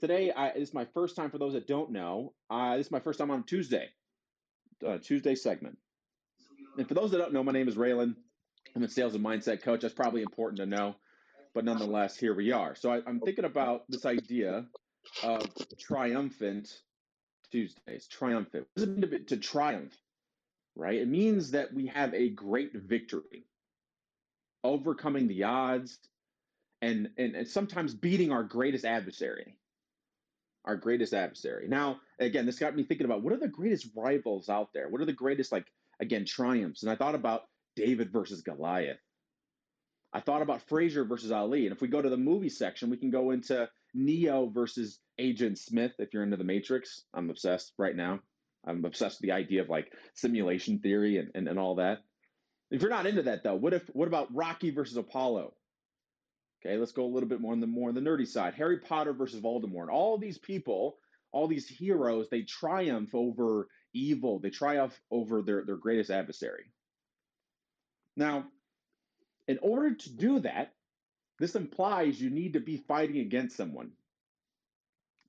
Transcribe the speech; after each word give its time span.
today 0.00 0.32
I, 0.32 0.52
this 0.52 0.68
is 0.68 0.74
my 0.74 0.86
first 0.94 1.16
time 1.16 1.30
for 1.30 1.38
those 1.38 1.54
that 1.54 1.66
don't 1.66 1.90
know. 1.90 2.32
Uh, 2.50 2.76
this 2.76 2.86
is 2.86 2.92
my 2.92 3.00
first 3.00 3.18
time 3.18 3.30
on 3.30 3.44
Tuesday 3.44 3.88
uh, 4.86 4.98
Tuesday 4.98 5.34
segment. 5.34 5.78
And 6.78 6.88
for 6.88 6.94
those 6.94 7.10
that 7.12 7.18
don't 7.18 7.32
know, 7.32 7.44
my 7.44 7.52
name 7.52 7.68
is 7.68 7.76
Raylan. 7.76 8.14
I'm 8.74 8.82
a 8.82 8.88
sales 8.88 9.14
and 9.14 9.24
mindset 9.24 9.62
coach. 9.62 9.82
That's 9.82 9.94
probably 9.94 10.22
important 10.22 10.58
to 10.58 10.66
know, 10.66 10.96
but 11.54 11.64
nonetheless, 11.64 12.16
here 12.16 12.34
we 12.34 12.50
are. 12.50 12.74
So 12.74 12.90
I, 12.92 13.00
I'm 13.06 13.20
thinking 13.20 13.44
about 13.44 13.84
this 13.88 14.04
idea 14.04 14.66
of 15.22 15.48
triumphant 15.78 16.68
Tuesdays. 17.52 18.08
Triumphant. 18.08 18.66
What 18.74 18.74
does 18.74 18.82
it 18.84 18.98
mean 18.98 19.10
to, 19.10 19.18
to 19.20 19.36
triumph? 19.36 19.94
Right? 20.74 20.98
It 20.98 21.08
means 21.08 21.52
that 21.52 21.72
we 21.72 21.86
have 21.86 22.12
a 22.14 22.30
great 22.30 22.72
victory, 22.74 23.46
overcoming 24.64 25.28
the 25.28 25.44
odds, 25.44 25.96
and, 26.82 27.10
and, 27.16 27.36
and 27.36 27.46
sometimes 27.46 27.94
beating 27.94 28.32
our 28.32 28.42
greatest 28.42 28.84
adversary 28.84 29.56
our 30.64 30.76
greatest 30.76 31.12
adversary. 31.12 31.68
Now, 31.68 32.00
again, 32.18 32.46
this 32.46 32.58
got 32.58 32.74
me 32.74 32.84
thinking 32.84 33.04
about 33.04 33.22
what 33.22 33.32
are 33.32 33.38
the 33.38 33.48
greatest 33.48 33.88
rivals 33.94 34.48
out 34.48 34.70
there? 34.72 34.88
What 34.88 35.00
are 35.00 35.06
the 35.06 35.12
greatest, 35.12 35.52
like, 35.52 35.66
again, 36.00 36.24
triumphs? 36.24 36.82
And 36.82 36.90
I 36.90 36.96
thought 36.96 37.14
about 37.14 37.42
David 37.76 38.12
versus 38.12 38.42
Goliath. 38.42 38.98
I 40.12 40.20
thought 40.20 40.42
about 40.42 40.62
Frazier 40.68 41.04
versus 41.04 41.32
Ali. 41.32 41.66
And 41.66 41.74
if 41.74 41.82
we 41.82 41.88
go 41.88 42.00
to 42.00 42.08
the 42.08 42.16
movie 42.16 42.48
section, 42.48 42.88
we 42.88 42.96
can 42.96 43.10
go 43.10 43.32
into 43.32 43.68
Neo 43.94 44.48
versus 44.48 45.00
Agent 45.18 45.58
Smith 45.58 45.92
if 45.98 46.14
you're 46.14 46.22
into 46.22 46.36
the 46.36 46.44
Matrix. 46.44 47.02
I'm 47.12 47.30
obsessed 47.30 47.72
right 47.78 47.96
now. 47.96 48.20
I'm 48.66 48.84
obsessed 48.84 49.20
with 49.20 49.28
the 49.28 49.34
idea 49.34 49.60
of 49.60 49.68
like 49.68 49.92
simulation 50.14 50.78
theory 50.78 51.18
and, 51.18 51.30
and, 51.34 51.48
and 51.48 51.58
all 51.58 51.74
that. 51.76 51.98
If 52.70 52.80
you're 52.80 52.90
not 52.90 53.06
into 53.06 53.22
that 53.22 53.42
though, 53.42 53.54
what 53.54 53.74
if 53.74 53.82
what 53.92 54.08
about 54.08 54.34
Rocky 54.34 54.70
versus 54.70 54.96
Apollo? 54.96 55.54
Okay, 56.66 56.78
let's 56.78 56.92
go 56.92 57.04
a 57.04 57.12
little 57.12 57.28
bit 57.28 57.40
more 57.40 57.52
on 57.52 57.60
the 57.60 57.66
more 57.66 57.90
on 57.90 57.94
the 57.94 58.00
nerdy 58.00 58.26
side. 58.26 58.54
Harry 58.54 58.78
Potter 58.78 59.12
versus 59.12 59.40
Voldemort. 59.40 59.88
All 59.90 60.16
these 60.18 60.38
people, 60.38 60.96
all 61.32 61.46
these 61.46 61.68
heroes, 61.68 62.28
they 62.30 62.42
triumph 62.42 63.14
over 63.14 63.68
evil. 63.92 64.38
They 64.38 64.50
triumph 64.50 64.98
over 65.10 65.42
their, 65.42 65.64
their 65.64 65.76
greatest 65.76 66.10
adversary. 66.10 66.64
Now, 68.16 68.46
in 69.46 69.58
order 69.60 69.94
to 69.94 70.16
do 70.16 70.40
that, 70.40 70.72
this 71.38 71.54
implies 71.54 72.20
you 72.20 72.30
need 72.30 72.54
to 72.54 72.60
be 72.60 72.78
fighting 72.88 73.18
against 73.18 73.56
someone. 73.56 73.90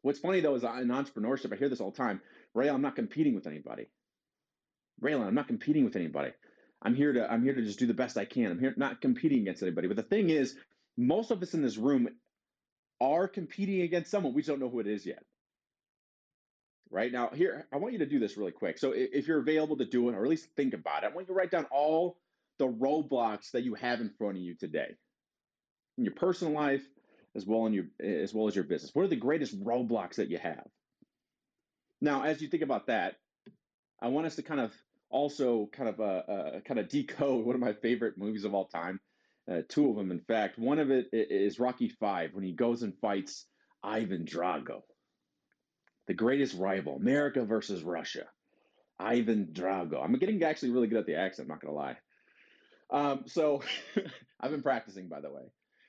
What's 0.04 0.20
funny 0.20 0.40
though 0.40 0.56
is 0.56 0.64
in 0.64 0.70
entrepreneurship, 0.90 1.52
I 1.52 1.58
hear 1.58 1.68
this 1.68 1.82
all 1.82 1.92
the 1.92 1.98
time. 1.98 2.22
Ray, 2.54 2.70
I'm 2.70 2.82
not 2.84 2.96
competing 2.96 3.36
with 3.36 3.48
anybody. 3.48 3.88
Raylan, 5.02 5.28
I'm 5.28 5.36
not 5.36 5.48
competing 5.48 5.84
with 5.84 5.96
anybody. 5.96 6.32
I'm 6.82 6.96
here 6.96 7.12
to 7.14 7.30
I'm 7.30 7.44
here 7.44 7.56
to 7.56 7.62
just 7.64 7.80
do 7.80 7.88
the 7.88 7.94
best 7.94 8.18
I 8.18 8.26
can. 8.26 8.52
I'm 8.52 8.60
here 8.60 8.74
not 8.78 9.02
competing 9.02 9.40
against 9.40 9.64
anybody. 9.64 9.88
But 9.88 9.98
the 9.98 10.04
thing 10.04 10.30
is, 10.30 10.56
most 10.98 11.32
of 11.32 11.42
us 11.42 11.54
in 11.54 11.62
this 11.62 11.78
room 11.78 12.10
are 13.02 13.28
competing 13.28 13.82
against 13.82 14.12
someone. 14.12 14.34
We 14.34 14.42
don't 14.42 14.60
know 14.60 14.70
who 14.70 14.80
it 14.80 14.88
is 14.88 15.06
yet. 15.06 15.24
Right 16.92 17.12
now, 17.12 17.30
here, 17.34 17.68
I 17.74 17.78
want 17.78 17.94
you 17.94 18.00
to 18.00 18.06
do 18.06 18.20
this 18.20 18.38
really 18.38 18.52
quick. 18.52 18.78
So, 18.78 18.94
if 18.96 19.28
you're 19.28 19.40
available 19.40 19.78
to 19.78 19.86
do 19.86 20.08
it, 20.10 20.16
or 20.16 20.24
at 20.24 20.30
least 20.30 20.48
think 20.56 20.74
about 20.74 21.04
it, 21.04 21.08
I 21.08 21.10
want 21.10 21.28
you 21.28 21.34
to 21.34 21.38
write 21.38 21.52
down 21.52 21.66
all 21.72 22.18
the 22.58 22.68
roadblocks 22.68 23.52
that 23.52 23.64
you 23.64 23.74
have 23.74 24.00
in 24.02 24.12
front 24.18 24.38
of 24.38 24.44
you 24.44 24.56
today 24.56 24.96
in 25.98 26.06
your 26.06 26.14
personal 26.14 26.54
life 26.54 26.84
as 27.36 27.46
well 27.46 27.66
in 27.66 27.74
your 27.74 27.86
as 28.00 28.34
well 28.34 28.48
as 28.48 28.56
your 28.56 28.64
business. 28.64 28.92
What 28.94 29.04
are 29.04 29.10
the 29.10 29.16
greatest 29.16 29.62
roadblocks 29.62 30.16
that 30.16 30.30
you 30.30 30.38
have? 30.38 30.66
Now, 32.02 32.24
as 32.24 32.42
you 32.42 32.48
think 32.48 32.64
about 32.64 32.88
that, 32.88 33.16
I 34.02 34.08
want 34.10 34.28
us 34.28 34.36
to 34.36 34.44
kind 34.44 34.60
of 34.60 34.74
also 35.10 35.70
kind 35.72 35.90
of 35.90 36.00
uh, 36.00 36.32
uh, 36.32 36.60
kind 36.62 36.80
of 36.80 36.90
decode 36.90 37.46
one 37.46 37.56
of 37.56 37.62
my 37.62 37.74
favorite 37.74 38.18
movies 38.18 38.46
of 38.46 38.54
all 38.54 38.66
time, 38.66 39.00
uh, 39.52 39.62
two 39.68 39.90
of 39.90 39.96
them, 39.96 40.12
in 40.12 40.20
fact. 40.22 40.58
One 40.58 40.80
of 40.80 40.92
it 40.92 41.10
is 41.12 41.60
Rocky 41.60 41.90
Five 41.90 42.34
when 42.34 42.44
he 42.44 42.52
goes 42.52 42.82
and 42.84 42.98
fights 43.00 43.46
Ivan 43.84 44.26
Drago, 44.26 44.82
the 46.08 46.14
greatest 46.14 46.58
rival, 46.58 46.96
America 46.96 47.46
versus 47.46 47.84
Russia. 47.84 48.26
Ivan 49.00 49.50
Drago. 49.52 50.04
I'm 50.04 50.14
getting 50.14 50.42
actually 50.44 50.72
really 50.72 50.88
good 50.88 51.00
at 51.00 51.06
the 51.06 51.16
accent. 51.16 51.46
I'm 51.46 51.50
not 51.50 51.62
gonna 51.62 51.74
lie. 51.74 51.98
Um, 52.90 53.24
so 53.28 53.62
I've 54.40 54.52
been 54.52 54.62
practicing, 54.62 55.10
by 55.10 55.22
the 55.22 55.32
way. 55.32 55.42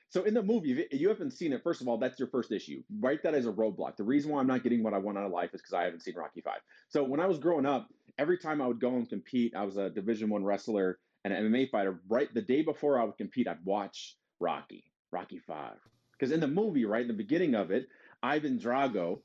So 0.09 0.23
in 0.23 0.33
the 0.33 0.41
movie, 0.41 0.87
if 0.89 1.01
you 1.01 1.09
haven't 1.09 1.31
seen 1.31 1.51
it, 1.51 1.63
first 1.63 1.81
of 1.81 1.87
all, 1.87 1.97
that's 1.97 2.17
your 2.17 2.29
first 2.29 2.51
issue. 2.51 2.81
Write 2.99 3.23
that 3.23 3.33
as 3.33 3.45
a 3.45 3.51
roadblock. 3.51 3.97
The 3.97 4.03
reason 4.03 4.31
why 4.31 4.39
I'm 4.39 4.47
not 4.47 4.63
getting 4.63 4.81
what 4.81 4.93
I 4.93 4.99
want 4.99 5.17
out 5.17 5.25
of 5.25 5.31
life 5.31 5.49
is 5.53 5.61
because 5.61 5.73
I 5.73 5.83
haven't 5.83 6.01
seen 6.01 6.15
Rocky 6.15 6.41
Five. 6.41 6.59
So 6.89 7.03
when 7.03 7.19
I 7.19 7.25
was 7.25 7.39
growing 7.39 7.65
up, 7.65 7.87
every 8.17 8.37
time 8.37 8.61
I 8.61 8.67
would 8.67 8.79
go 8.79 8.95
and 8.95 9.07
compete, 9.07 9.53
I 9.55 9.63
was 9.63 9.77
a 9.77 9.89
Division 9.89 10.29
One 10.29 10.45
wrestler 10.45 10.99
an 11.31 11.51
MMA 11.51 11.69
fighter. 11.69 11.99
Right 12.07 12.33
the 12.33 12.41
day 12.41 12.61
before 12.61 12.99
I 12.99 13.03
would 13.03 13.17
compete, 13.17 13.47
I'd 13.47 13.63
watch 13.65 14.15
Rocky, 14.39 14.83
Rocky 15.11 15.39
Five, 15.39 15.77
because 16.13 16.31
in 16.31 16.39
the 16.39 16.47
movie, 16.47 16.85
right 16.85 17.01
in 17.01 17.07
the 17.07 17.13
beginning 17.13 17.55
of 17.55 17.71
it, 17.71 17.87
Ivan 18.21 18.59
Drago 18.59 19.19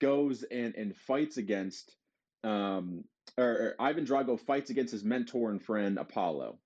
goes 0.00 0.42
and 0.42 0.74
and 0.74 0.96
fights 0.96 1.36
against, 1.36 1.94
um, 2.44 3.04
or, 3.36 3.44
or 3.44 3.74
Ivan 3.78 4.04
Drago 4.04 4.38
fights 4.38 4.70
against 4.70 4.92
his 4.92 5.04
mentor 5.04 5.50
and 5.50 5.62
friend 5.62 5.98
Apollo 5.98 6.58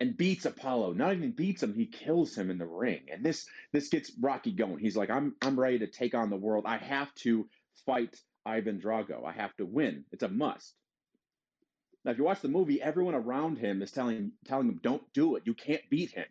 and 0.00 0.16
beats 0.16 0.44
Apollo. 0.44 0.92
Not 0.92 1.12
even 1.12 1.32
beats 1.32 1.62
him, 1.62 1.74
he 1.74 1.86
kills 1.86 2.34
him 2.34 2.50
in 2.50 2.58
the 2.58 2.66
ring. 2.66 3.06
And 3.12 3.24
this 3.24 3.46
this 3.72 3.88
gets 3.88 4.12
Rocky 4.20 4.52
going. 4.52 4.78
He's 4.78 4.96
like, 4.96 5.10
I'm 5.10 5.34
I'm 5.42 5.58
ready 5.58 5.80
to 5.80 5.86
take 5.86 6.14
on 6.14 6.30
the 6.30 6.36
world. 6.36 6.64
I 6.66 6.78
have 6.78 7.14
to 7.16 7.48
fight 7.86 8.16
Ivan 8.46 8.80
Drago. 8.80 9.24
I 9.24 9.32
have 9.32 9.56
to 9.56 9.66
win. 9.66 10.04
It's 10.12 10.22
a 10.22 10.28
must. 10.28 10.74
Now, 12.08 12.12
if 12.12 12.18
you 12.18 12.24
watch 12.24 12.40
the 12.40 12.48
movie, 12.48 12.80
everyone 12.80 13.14
around 13.14 13.58
him 13.58 13.82
is 13.82 13.92
telling 13.92 14.32
telling 14.46 14.66
him, 14.66 14.80
"Don't 14.82 15.12
do 15.12 15.36
it. 15.36 15.42
You 15.44 15.52
can't 15.52 15.82
beat 15.90 16.10
him. 16.10 16.24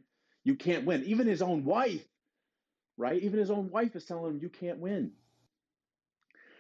You 0.44 0.56
can't 0.56 0.88
win." 0.88 1.03
Even 1.03 1.27
his 1.27 1.44
own 1.44 1.65
wife, 1.65 2.03
right? 2.97 3.21
Even 3.21 3.38
his 3.38 3.51
own 3.51 3.69
wife 3.69 3.95
is 3.95 4.03
telling 4.03 4.31
him, 4.33 4.39
"You 4.41 4.50
can't 4.50 4.79
win." 4.79 5.12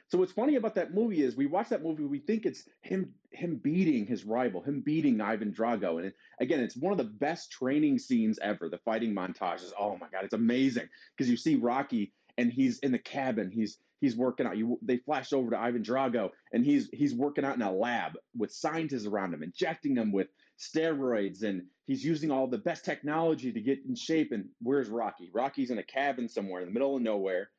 So 0.09 0.19
what's 0.19 0.33
funny 0.33 0.53
about 0.53 0.75
that 0.75 0.93
movie 0.93 1.23
is 1.23 1.35
we 1.35 1.47
watch 1.47 1.69
that 1.69 1.81
movie, 1.81 2.03
we 2.03 2.19
think 2.19 2.45
it's 2.45 2.69
him 2.81 3.15
him 3.31 3.55
beating 3.55 4.05
his 4.05 4.23
rival, 4.23 4.61
him 4.61 4.81
beating 4.81 5.19
Ivan 5.19 5.51
Drago, 5.51 5.99
and 5.99 6.13
again, 6.39 6.59
it's 6.59 6.77
one 6.77 6.91
of 6.91 6.99
the 6.99 7.03
best 7.03 7.51
training 7.51 7.97
scenes 7.97 8.37
ever. 8.37 8.69
The 8.69 8.77
fighting 8.77 9.15
montages, 9.15 9.71
oh 9.79 9.97
my 9.97 10.09
god, 10.09 10.25
it's 10.25 10.35
amazing 10.35 10.89
because 11.15 11.27
you 11.27 11.37
see 11.37 11.55
Rocky 11.55 12.13
and 12.37 12.53
he's 12.53 12.77
in 12.81 12.91
the 12.91 12.99
cabin, 12.99 13.49
he's 13.49 13.79
he's 13.99 14.15
working 14.15 14.45
out. 14.45 14.57
You, 14.57 14.79
they 14.81 14.97
flash 14.97 15.33
over 15.33 15.51
to 15.51 15.59
Ivan 15.59 15.83
Drago, 15.83 16.29
and 16.53 16.65
he's 16.65 16.89
he's 16.93 17.13
working 17.13 17.45
out 17.45 17.55
in 17.55 17.61
a 17.61 17.71
lab 17.71 18.13
with 18.35 18.51
scientists 18.51 19.05
around 19.05 19.33
him, 19.33 19.43
injecting 19.43 19.95
them 19.95 20.11
with 20.11 20.27
steroids, 20.59 21.43
and 21.43 21.63
he's 21.85 22.03
using 22.03 22.31
all 22.31 22.47
the 22.47 22.57
best 22.57 22.85
technology 22.85 23.51
to 23.51 23.61
get 23.61 23.79
in 23.87 23.95
shape. 23.95 24.31
And 24.31 24.45
where's 24.61 24.89
Rocky? 24.89 25.29
Rocky's 25.33 25.71
in 25.71 25.77
a 25.77 25.83
cabin 25.83 26.27
somewhere 26.27 26.61
in 26.61 26.67
the 26.67 26.73
middle 26.73 26.95
of 26.95 27.01
nowhere, 27.01 27.49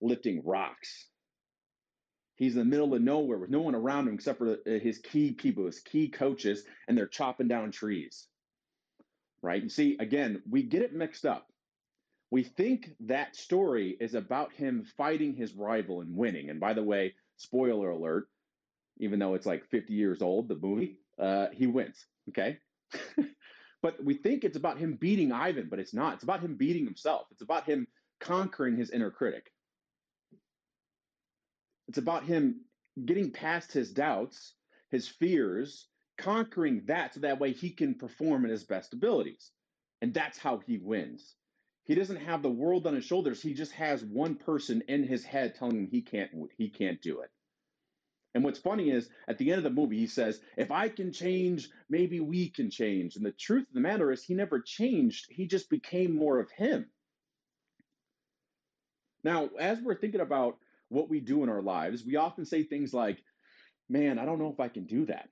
lifting 0.00 0.42
rocks. 0.44 1.06
He's 2.36 2.52
in 2.52 2.58
the 2.58 2.64
middle 2.66 2.94
of 2.94 3.00
nowhere 3.00 3.38
with 3.38 3.50
no 3.50 3.62
one 3.62 3.74
around 3.74 4.08
him 4.08 4.14
except 4.14 4.38
for 4.38 4.52
uh, 4.52 4.56
his 4.66 4.98
key 4.98 5.32
people, 5.32 5.64
his 5.64 5.80
key 5.80 6.08
coaches, 6.08 6.64
and 6.86 6.96
they're 6.96 7.06
chopping 7.06 7.48
down 7.48 7.70
trees. 7.70 8.28
Right? 9.42 9.62
You 9.62 9.70
see, 9.70 9.96
again, 10.00 10.42
we 10.48 10.62
get 10.62 10.82
it 10.82 10.94
mixed 10.94 11.24
up. 11.24 11.46
We 12.30 12.42
think 12.42 12.90
that 13.00 13.36
story 13.36 13.96
is 14.00 14.14
about 14.14 14.52
him 14.52 14.84
fighting 14.96 15.34
his 15.34 15.54
rival 15.54 16.00
and 16.00 16.16
winning. 16.16 16.50
And 16.50 16.58
by 16.58 16.74
the 16.74 16.82
way, 16.82 17.14
spoiler 17.36 17.90
alert, 17.90 18.28
even 18.98 19.18
though 19.18 19.34
it's 19.34 19.46
like 19.46 19.66
50 19.66 19.92
years 19.92 20.22
old, 20.22 20.48
the 20.48 20.56
movie, 20.56 20.98
uh, 21.18 21.46
he 21.52 21.66
wins. 21.66 22.04
Okay. 22.28 22.58
but 23.82 24.02
we 24.02 24.14
think 24.14 24.42
it's 24.44 24.56
about 24.56 24.78
him 24.78 24.94
beating 24.94 25.32
Ivan, 25.32 25.68
but 25.70 25.78
it's 25.78 25.94
not. 25.94 26.14
It's 26.14 26.24
about 26.24 26.40
him 26.40 26.56
beating 26.56 26.84
himself. 26.84 27.26
It's 27.30 27.42
about 27.42 27.64
him 27.64 27.86
conquering 28.20 28.76
his 28.76 28.90
inner 28.90 29.10
critic. 29.10 29.52
It's 31.88 31.98
about 31.98 32.24
him 32.24 32.62
getting 33.04 33.30
past 33.30 33.72
his 33.72 33.92
doubts, 33.92 34.54
his 34.90 35.06
fears, 35.06 35.86
conquering 36.18 36.82
that 36.86 37.14
so 37.14 37.20
that 37.20 37.38
way 37.38 37.52
he 37.52 37.70
can 37.70 37.94
perform 37.94 38.44
at 38.44 38.50
his 38.50 38.64
best 38.64 38.92
abilities. 38.92 39.50
And 40.02 40.12
that's 40.12 40.38
how 40.38 40.58
he 40.66 40.78
wins. 40.78 41.34
He 41.86 41.94
doesn't 41.94 42.16
have 42.16 42.42
the 42.42 42.50
world 42.50 42.86
on 42.86 42.94
his 42.94 43.04
shoulders. 43.04 43.40
He 43.40 43.54
just 43.54 43.72
has 43.72 44.04
one 44.04 44.34
person 44.34 44.82
in 44.88 45.04
his 45.04 45.24
head 45.24 45.54
telling 45.54 45.76
him 45.76 45.86
he 45.86 46.02
can't 46.02 46.30
he 46.58 46.68
can't 46.68 47.00
do 47.00 47.20
it. 47.20 47.30
And 48.34 48.44
what's 48.44 48.58
funny 48.58 48.90
is 48.90 49.08
at 49.28 49.38
the 49.38 49.50
end 49.50 49.58
of 49.58 49.64
the 49.64 49.70
movie, 49.70 49.96
he 49.96 50.08
says, 50.08 50.40
If 50.58 50.70
I 50.70 50.90
can 50.90 51.12
change, 51.12 51.70
maybe 51.88 52.20
we 52.20 52.50
can 52.50 52.70
change. 52.70 53.16
And 53.16 53.24
the 53.24 53.32
truth 53.32 53.66
of 53.68 53.74
the 53.74 53.80
matter 53.80 54.12
is, 54.12 54.22
he 54.22 54.34
never 54.34 54.60
changed. 54.60 55.26
He 55.30 55.46
just 55.46 55.70
became 55.70 56.14
more 56.14 56.38
of 56.38 56.50
him. 56.50 56.90
Now, 59.24 59.48
as 59.58 59.80
we're 59.80 59.98
thinking 59.98 60.20
about 60.20 60.58
what 60.90 61.08
we 61.08 61.20
do 61.20 61.44
in 61.44 61.48
our 61.48 61.62
lives, 61.62 62.04
we 62.04 62.16
often 62.16 62.44
say 62.44 62.62
things 62.62 62.92
like, 62.92 63.22
Man, 63.88 64.18
I 64.18 64.26
don't 64.26 64.40
know 64.40 64.52
if 64.52 64.60
I 64.60 64.68
can 64.68 64.84
do 64.84 65.06
that. 65.06 65.28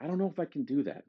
I 0.00 0.06
don't 0.06 0.18
know 0.18 0.30
if 0.32 0.40
I 0.40 0.46
can 0.46 0.64
do 0.64 0.82
that. 0.84 1.04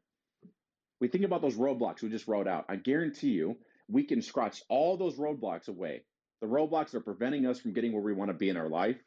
We 1.00 1.08
think 1.08 1.24
about 1.24 1.42
those 1.42 1.56
roadblocks 1.56 2.04
we 2.04 2.10
just 2.10 2.28
wrote 2.28 2.48
out. 2.48 2.66
I 2.70 2.76
guarantee 2.76 3.30
you, 3.30 3.58
we 3.92 4.04
can 4.04 4.22
scratch 4.22 4.62
all 4.70 4.98
those 4.98 5.18
roadblocks 5.18 5.68
away. 5.68 6.04
The 6.42 6.48
roadblocks 6.48 6.94
are 6.94 7.02
preventing 7.02 7.46
us 7.46 7.60
from 7.60 7.74
getting 7.74 7.92
where 7.94 8.02
we 8.02 8.14
want 8.14 8.30
to 8.30 8.38
be 8.38 8.50
in 8.50 8.58
our 8.58 8.70
life 8.70 8.98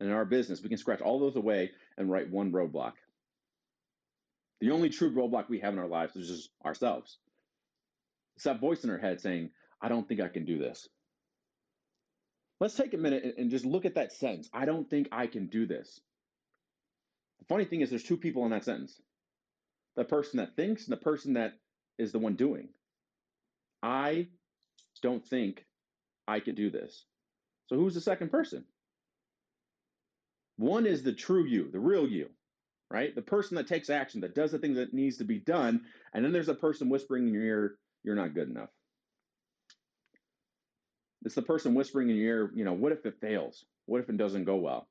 and 0.00 0.08
in 0.08 0.14
our 0.14 0.24
business. 0.24 0.62
We 0.62 0.68
can 0.68 0.78
scratch 0.78 1.00
all 1.00 1.20
those 1.20 1.36
away 1.36 1.70
and 1.96 2.10
write 2.10 2.30
one 2.30 2.52
roadblock. 2.52 2.94
The 4.60 4.70
only 4.70 4.88
true 4.88 5.14
roadblock 5.14 5.48
we 5.48 5.60
have 5.60 5.74
in 5.74 5.78
our 5.78 5.86
lives 5.86 6.16
is 6.16 6.28
just 6.28 6.50
ourselves. 6.64 7.18
It's 8.36 8.44
that 8.44 8.60
voice 8.60 8.84
in 8.84 8.90
our 8.90 8.98
head 8.98 9.20
saying, 9.20 9.50
I 9.80 9.88
don't 9.88 10.08
think 10.08 10.20
I 10.20 10.28
can 10.28 10.44
do 10.44 10.58
this. 10.58 10.88
Let's 12.58 12.74
take 12.74 12.94
a 12.94 12.98
minute 12.98 13.34
and 13.36 13.50
just 13.50 13.66
look 13.66 13.84
at 13.84 13.96
that 13.96 14.12
sentence. 14.12 14.48
I 14.52 14.64
don't 14.64 14.88
think 14.88 15.08
I 15.12 15.26
can 15.26 15.46
do 15.46 15.66
this. 15.66 16.00
The 17.40 17.44
funny 17.46 17.66
thing 17.66 17.82
is, 17.82 17.90
there's 17.90 18.02
two 18.02 18.16
people 18.16 18.44
in 18.44 18.50
that 18.50 18.64
sentence 18.64 18.98
the 19.94 20.04
person 20.04 20.38
that 20.38 20.56
thinks 20.56 20.84
and 20.84 20.92
the 20.92 21.02
person 21.02 21.34
that 21.34 21.54
is 21.98 22.12
the 22.12 22.18
one 22.18 22.34
doing. 22.34 22.68
I 23.86 24.26
don't 25.00 25.24
think 25.24 25.64
I 26.26 26.40
could 26.40 26.56
do 26.56 26.70
this. 26.70 27.04
So 27.68 27.76
who's 27.76 27.94
the 27.94 28.00
second 28.00 28.30
person? 28.32 28.64
One 30.56 30.86
is 30.86 31.04
the 31.04 31.12
true 31.12 31.46
you, 31.46 31.70
the 31.70 31.78
real 31.78 32.08
you, 32.08 32.30
right? 32.90 33.14
The 33.14 33.22
person 33.22 33.56
that 33.56 33.68
takes 33.68 33.88
action, 33.88 34.22
that 34.22 34.34
does 34.34 34.50
the 34.50 34.58
thing 34.58 34.74
that 34.74 34.92
needs 34.92 35.18
to 35.18 35.24
be 35.24 35.38
done. 35.38 35.82
And 36.12 36.24
then 36.24 36.32
there's 36.32 36.48
a 36.48 36.54
person 36.54 36.88
whispering 36.88 37.28
in 37.28 37.34
your 37.34 37.44
ear, 37.44 37.76
you're 38.02 38.16
not 38.16 38.34
good 38.34 38.50
enough. 38.50 38.70
It's 41.24 41.36
the 41.36 41.42
person 41.42 41.74
whispering 41.74 42.10
in 42.10 42.16
your 42.16 42.26
ear, 42.26 42.50
you 42.56 42.64
know, 42.64 42.72
what 42.72 42.90
if 42.90 43.06
it 43.06 43.20
fails? 43.20 43.64
What 43.86 44.00
if 44.00 44.08
it 44.08 44.16
doesn't 44.16 44.44
go 44.44 44.56
well? 44.56 44.88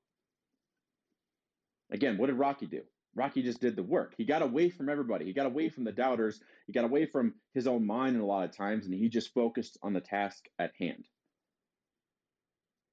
Again, 1.92 2.18
what 2.18 2.27
did 2.27 2.38
Rocky 2.38 2.65
do? 2.65 2.81
Rocky 3.15 3.41
just 3.41 3.62
did 3.62 3.75
the 3.75 3.83
work. 3.83 4.13
He 4.17 4.25
got 4.25 4.41
away 4.41 4.69
from 4.69 4.89
everybody. 4.89 5.25
He 5.25 5.33
got 5.33 5.45
away 5.45 5.69
from 5.69 5.85
the 5.85 5.91
doubters. 5.91 6.41
He 6.67 6.73
got 6.73 6.83
away 6.83 7.06
from 7.06 7.33
his 7.53 7.65
own 7.65 7.85
mind 7.85 8.15
in 8.15 8.21
a 8.21 8.25
lot 8.25 8.44
of 8.44 8.56
times, 8.56 8.85
and 8.85 8.94
he 8.94 9.07
just 9.07 9.33
focused 9.33 9.77
on 9.81 9.94
the 9.94 10.01
task 10.01 10.45
at 10.59 10.73
hand. 10.79 11.06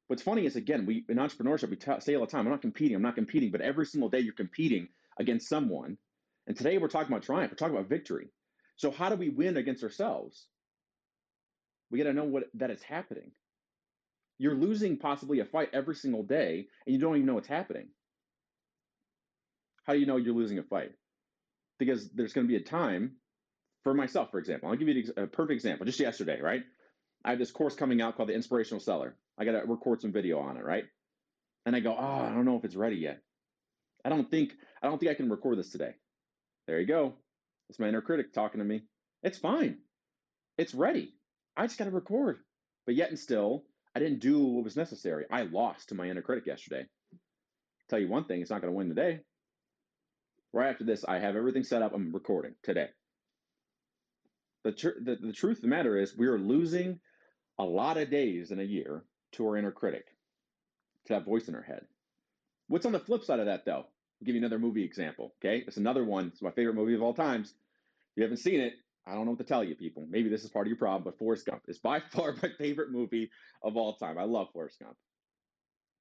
What's 0.06 0.22
funny 0.22 0.46
is 0.46 0.56
again, 0.56 0.86
we 0.86 1.04
in 1.08 1.16
entrepreneurship 1.16 1.70
we 1.70 1.76
t- 1.76 2.00
say 2.00 2.14
all 2.14 2.24
the 2.24 2.30
time, 2.30 2.46
I'm 2.46 2.52
not 2.52 2.60
competing, 2.60 2.94
I'm 2.96 3.02
not 3.02 3.14
competing, 3.14 3.50
but 3.50 3.62
every 3.62 3.86
single 3.86 4.10
day 4.10 4.20
you're 4.20 4.34
competing 4.34 4.88
against 5.18 5.48
someone. 5.48 5.96
And 6.46 6.56
today 6.56 6.78
we're 6.78 6.88
talking 6.88 7.12
about 7.12 7.22
triumph, 7.22 7.50
we're 7.50 7.56
talking 7.56 7.76
about 7.76 7.88
victory. 7.88 8.28
So 8.76 8.90
how 8.90 9.08
do 9.08 9.16
we 9.16 9.30
win 9.30 9.56
against 9.56 9.82
ourselves? 9.82 10.46
We 11.90 11.98
got 11.98 12.04
to 12.04 12.12
know 12.12 12.24
what 12.24 12.44
that 12.54 12.70
is 12.70 12.82
happening. 12.82 13.32
You're 14.38 14.54
losing 14.54 14.98
possibly 14.98 15.40
a 15.40 15.44
fight 15.44 15.70
every 15.72 15.94
single 15.94 16.22
day, 16.22 16.66
and 16.86 16.94
you 16.94 17.00
don't 17.00 17.16
even 17.16 17.26
know 17.26 17.34
what's 17.34 17.48
happening. 17.48 17.88
How 19.84 19.94
do 19.94 19.98
you 19.98 20.06
know 20.06 20.16
you're 20.16 20.34
losing 20.34 20.58
a 20.58 20.62
fight? 20.62 20.92
Because 21.78 22.08
there's 22.10 22.32
going 22.32 22.46
to 22.46 22.50
be 22.50 22.56
a 22.56 22.64
time, 22.64 23.16
for 23.82 23.94
myself, 23.94 24.30
for 24.30 24.38
example, 24.38 24.68
I'll 24.68 24.76
give 24.76 24.88
you 24.88 25.12
a 25.16 25.26
perfect 25.26 25.52
example. 25.52 25.86
Just 25.86 26.00
yesterday, 26.00 26.40
right? 26.40 26.62
I 27.24 27.30
have 27.30 27.38
this 27.38 27.50
course 27.50 27.74
coming 27.74 28.00
out 28.00 28.16
called 28.16 28.28
the 28.28 28.34
Inspirational 28.34 28.80
Seller. 28.80 29.16
I 29.38 29.44
got 29.44 29.52
to 29.52 29.66
record 29.66 30.00
some 30.00 30.12
video 30.12 30.38
on 30.40 30.56
it, 30.56 30.64
right? 30.64 30.84
And 31.66 31.74
I 31.74 31.80
go, 31.80 31.96
oh, 31.96 32.24
I 32.24 32.30
don't 32.30 32.44
know 32.44 32.56
if 32.56 32.64
it's 32.64 32.76
ready 32.76 32.96
yet. 32.96 33.20
I 34.04 34.08
don't 34.08 34.30
think 34.30 34.52
I 34.82 34.88
don't 34.88 34.98
think 34.98 35.12
I 35.12 35.14
can 35.14 35.30
record 35.30 35.58
this 35.58 35.70
today. 35.70 35.94
There 36.66 36.80
you 36.80 36.86
go. 36.86 37.14
It's 37.68 37.78
my 37.78 37.88
inner 37.88 38.02
critic 38.02 38.32
talking 38.32 38.58
to 38.58 38.64
me. 38.64 38.82
It's 39.22 39.38
fine. 39.38 39.78
It's 40.58 40.74
ready. 40.74 41.14
I 41.56 41.66
just 41.66 41.78
got 41.78 41.84
to 41.84 41.90
record. 41.90 42.38
But 42.84 42.96
yet 42.96 43.10
and 43.10 43.18
still, 43.18 43.64
I 43.94 44.00
didn't 44.00 44.20
do 44.20 44.44
what 44.44 44.64
was 44.64 44.76
necessary. 44.76 45.24
I 45.30 45.42
lost 45.42 45.88
to 45.88 45.94
my 45.94 46.08
inner 46.08 46.22
critic 46.22 46.46
yesterday. 46.46 46.86
Tell 47.88 48.00
you 48.00 48.08
one 48.08 48.24
thing, 48.24 48.40
it's 48.40 48.50
not 48.50 48.60
going 48.60 48.72
to 48.72 48.76
win 48.76 48.88
today. 48.88 49.20
Right 50.52 50.68
after 50.70 50.84
this, 50.84 51.04
I 51.06 51.18
have 51.18 51.36
everything 51.36 51.64
set 51.64 51.82
up. 51.82 51.94
I'm 51.94 52.12
recording 52.12 52.54
today. 52.62 52.88
The, 54.64 54.72
tr- 54.72 55.00
the, 55.02 55.16
the 55.16 55.32
truth 55.32 55.58
of 55.58 55.62
the 55.62 55.68
matter 55.68 55.96
is, 55.96 56.16
we 56.16 56.26
are 56.26 56.38
losing 56.38 57.00
a 57.58 57.64
lot 57.64 57.96
of 57.96 58.10
days 58.10 58.50
in 58.50 58.60
a 58.60 58.64
year 58.64 59.02
to 59.32 59.46
our 59.46 59.56
inner 59.56 59.72
critic, 59.72 60.06
to 61.06 61.14
that 61.14 61.24
voice 61.24 61.48
in 61.48 61.54
our 61.54 61.62
head. 61.62 61.86
What's 62.68 62.86
on 62.86 62.92
the 62.92 63.00
flip 63.00 63.24
side 63.24 63.40
of 63.40 63.46
that, 63.46 63.64
though? 63.64 63.86
I'll 64.22 64.24
give 64.24 64.34
you 64.34 64.40
another 64.40 64.58
movie 64.58 64.84
example. 64.84 65.34
Okay, 65.42 65.64
it's 65.66 65.78
another 65.78 66.04
one. 66.04 66.28
It's 66.28 66.42
my 66.42 66.50
favorite 66.52 66.74
movie 66.74 66.94
of 66.94 67.02
all 67.02 67.14
times. 67.14 67.48
If 67.48 68.18
you 68.18 68.22
haven't 68.22 68.38
seen 68.38 68.60
it, 68.60 68.74
I 69.06 69.14
don't 69.14 69.24
know 69.24 69.32
what 69.32 69.38
to 69.38 69.44
tell 69.44 69.64
you, 69.64 69.74
people. 69.74 70.06
Maybe 70.08 70.28
this 70.28 70.44
is 70.44 70.50
part 70.50 70.66
of 70.66 70.70
your 70.70 70.78
problem, 70.78 71.02
but 71.04 71.18
Forrest 71.18 71.46
Gump 71.46 71.62
is 71.68 71.78
by 71.78 72.00
far 72.12 72.34
my 72.42 72.50
favorite 72.58 72.92
movie 72.92 73.30
of 73.62 73.76
all 73.76 73.96
time. 73.96 74.18
I 74.18 74.24
love 74.24 74.48
Forrest 74.52 74.78
Gump. 74.80 74.96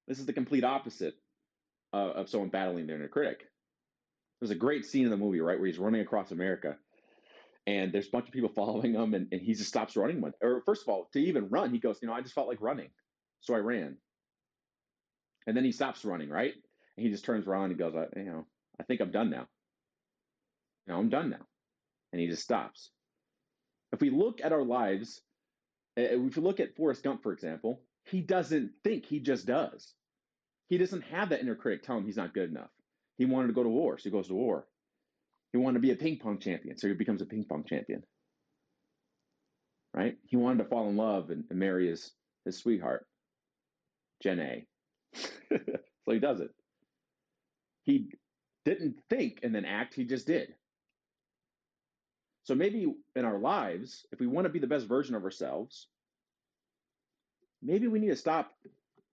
This 0.06 0.18
is 0.18 0.26
the 0.26 0.32
complete 0.32 0.64
opposite 0.64 1.14
uh, 1.92 2.12
of 2.12 2.28
someone 2.28 2.50
battling 2.50 2.86
their 2.86 2.96
inner 2.96 3.08
critic. 3.08 3.46
There's 4.42 4.50
a 4.50 4.56
great 4.56 4.84
scene 4.84 5.04
in 5.04 5.10
the 5.10 5.16
movie, 5.16 5.40
right, 5.40 5.56
where 5.56 5.68
he's 5.68 5.78
running 5.78 6.00
across 6.00 6.32
America, 6.32 6.76
and 7.68 7.92
there's 7.92 8.08
a 8.08 8.10
bunch 8.10 8.26
of 8.26 8.32
people 8.32 8.48
following 8.56 8.94
him, 8.94 9.14
and, 9.14 9.28
and 9.30 9.40
he 9.40 9.54
just 9.54 9.68
stops 9.68 9.96
running. 9.96 10.20
One, 10.20 10.32
or 10.42 10.62
first 10.66 10.82
of 10.82 10.88
all, 10.88 11.08
to 11.12 11.20
even 11.20 11.48
run, 11.48 11.70
he 11.70 11.78
goes, 11.78 12.00
you 12.02 12.08
know, 12.08 12.14
I 12.14 12.22
just 12.22 12.34
felt 12.34 12.48
like 12.48 12.60
running, 12.60 12.90
so 13.40 13.54
I 13.54 13.58
ran. 13.58 13.98
And 15.46 15.56
then 15.56 15.62
he 15.62 15.70
stops 15.70 16.04
running, 16.04 16.28
right? 16.28 16.54
And 16.96 17.06
he 17.06 17.12
just 17.12 17.24
turns 17.24 17.46
around 17.46 17.70
and 17.70 17.78
goes, 17.78 17.94
you 18.16 18.24
know, 18.24 18.44
I 18.80 18.82
think 18.82 19.00
I'm 19.00 19.12
done 19.12 19.30
now. 19.30 19.46
You 20.88 20.92
know, 20.92 20.98
I'm 20.98 21.08
done 21.08 21.30
now. 21.30 21.46
And 22.12 22.20
he 22.20 22.26
just 22.26 22.42
stops. 22.42 22.90
If 23.92 24.00
we 24.00 24.10
look 24.10 24.40
at 24.42 24.52
our 24.52 24.64
lives, 24.64 25.20
if 25.96 26.36
we 26.36 26.42
look 26.42 26.58
at 26.58 26.74
Forrest 26.74 27.04
Gump, 27.04 27.22
for 27.22 27.32
example, 27.32 27.80
he 28.06 28.20
doesn't 28.20 28.72
think, 28.82 29.06
he 29.06 29.20
just 29.20 29.46
does. 29.46 29.94
He 30.68 30.78
doesn't 30.78 31.02
have 31.02 31.28
that 31.28 31.42
inner 31.42 31.54
critic 31.54 31.84
telling 31.84 32.00
him 32.02 32.06
he's 32.06 32.16
not 32.16 32.34
good 32.34 32.50
enough. 32.50 32.70
He 33.18 33.24
wanted 33.24 33.48
to 33.48 33.52
go 33.52 33.62
to 33.62 33.68
war, 33.68 33.98
so 33.98 34.04
he 34.04 34.10
goes 34.10 34.28
to 34.28 34.34
war. 34.34 34.66
He 35.52 35.58
wanted 35.58 35.74
to 35.74 35.80
be 35.80 35.90
a 35.90 35.96
ping 35.96 36.18
pong 36.18 36.38
champion, 36.38 36.78
so 36.78 36.88
he 36.88 36.94
becomes 36.94 37.22
a 37.22 37.26
ping 37.26 37.44
pong 37.44 37.64
champion. 37.64 38.02
Right? 39.94 40.16
He 40.26 40.36
wanted 40.36 40.62
to 40.62 40.70
fall 40.70 40.88
in 40.88 40.96
love 40.96 41.30
and, 41.30 41.44
and 41.50 41.58
marry 41.58 41.88
his, 41.88 42.10
his 42.46 42.56
sweetheart, 42.56 43.06
Jenny. 44.22 44.66
so 45.14 46.10
he 46.10 46.18
does 46.18 46.40
it. 46.40 46.50
He 47.84 48.08
didn't 48.64 48.96
think 49.10 49.40
and 49.42 49.54
then 49.54 49.66
act, 49.66 49.94
he 49.94 50.04
just 50.04 50.26
did. 50.26 50.54
So 52.44 52.54
maybe 52.54 52.92
in 53.14 53.24
our 53.24 53.38
lives, 53.38 54.06
if 54.12 54.20
we 54.20 54.26
want 54.26 54.46
to 54.46 54.52
be 54.52 54.58
the 54.58 54.66
best 54.66 54.86
version 54.86 55.14
of 55.14 55.24
ourselves, 55.24 55.88
maybe 57.62 57.86
we 57.86 57.98
need 57.98 58.08
to 58.08 58.16
stop 58.16 58.52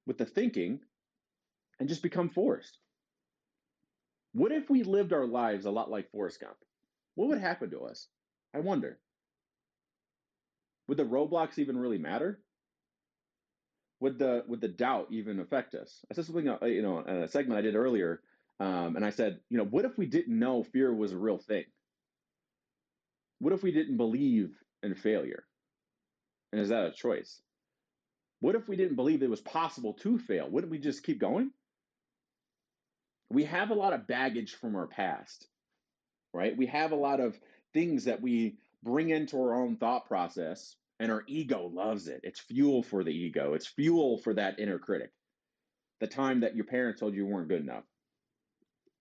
with 0.08 0.18
the 0.18 0.25
thinking 0.25 0.79
and 1.79 1.89
just 1.89 2.01
become 2.01 2.29
Forrest. 2.29 2.77
What 4.33 4.51
if 4.51 4.69
we 4.69 4.83
lived 4.83 5.13
our 5.13 5.25
lives 5.25 5.65
a 5.65 5.71
lot 5.71 5.89
like 5.89 6.12
Forrest 6.12 6.39
Gump? 6.39 6.57
What 7.15 7.29
would 7.29 7.39
happen 7.39 7.71
to 7.71 7.81
us? 7.81 8.07
I 8.53 8.59
wonder. 8.59 9.00
Would 10.88 10.98
the 10.98 11.03
roadblocks 11.03 11.59
even 11.59 11.77
really 11.77 11.98
matter? 11.98 12.39
would 14.00 14.17
the 14.17 14.43
would 14.48 14.62
the 14.62 14.67
doubt 14.67 15.07
even 15.12 15.39
affect 15.39 15.75
us? 15.75 16.00
I 16.09 16.13
said 16.13 16.25
something, 16.25 16.48
uh, 16.48 16.65
you 16.65 16.81
know, 16.81 17.00
in 17.00 17.15
a 17.24 17.27
segment 17.27 17.57
I 17.57 17.62
did 17.62 17.75
earlier, 17.75 18.21
um, 18.59 18.95
and 18.95 19.05
I 19.05 19.09
said, 19.09 19.39
you 19.50 19.57
know, 19.57 19.65
what 19.65 19.86
if 19.86 19.98
we 19.98 20.05
didn't 20.05 20.38
know 20.38 20.63
fear 20.63 20.93
was 20.93 21.12
a 21.12 21.17
real 21.17 21.38
thing? 21.38 21.65
What 23.39 23.53
if 23.53 23.63
we 23.63 23.71
didn't 23.71 23.98
believe 23.98 24.51
in 24.83 24.95
failure? 24.95 25.43
And 26.51 26.62
is 26.62 26.69
that 26.69 26.86
a 26.86 26.91
choice? 26.91 27.41
What 28.41 28.55
if 28.55 28.67
we 28.67 28.77
didn't 28.77 28.95
believe 28.95 29.21
it 29.21 29.29
was 29.29 29.41
possible 29.41 29.93
to 29.95 30.17
fail? 30.17 30.50
Wouldn't 30.50 30.71
we 30.71 30.79
just 30.79 31.03
keep 31.03 31.19
going? 31.19 31.51
We 33.29 33.43
have 33.45 33.69
a 33.69 33.75
lot 33.75 33.93
of 33.93 34.07
baggage 34.07 34.55
from 34.55 34.75
our 34.75 34.88
past, 34.88 35.48
right? 36.33 36.55
We 36.57 36.65
have 36.67 36.91
a 36.91 36.95
lot 36.95 37.19
of 37.19 37.39
things 37.74 38.05
that 38.05 38.21
we 38.21 38.57
bring 38.83 39.09
into 39.09 39.38
our 39.38 39.53
own 39.53 39.75
thought 39.77 40.07
process 40.07 40.75
and 41.00 41.12
our 41.12 41.24
ego 41.27 41.69
loves 41.74 42.07
it. 42.07 42.21
It's 42.24 42.39
fuel 42.39 42.83
for 42.83 43.03
the 43.03 43.12
ego. 43.12 43.53
It's 43.53 43.67
fuel 43.67 44.17
for 44.17 44.33
that 44.33 44.59
inner 44.59 44.79
critic. 44.79 45.12
The 46.00 46.07
time 46.07 46.41
that 46.41 46.55
your 46.55 46.65
parents 46.65 47.00
told 47.00 47.13
you 47.13 47.25
weren't 47.25 47.50
good 47.50 47.62
enough. 47.62 47.83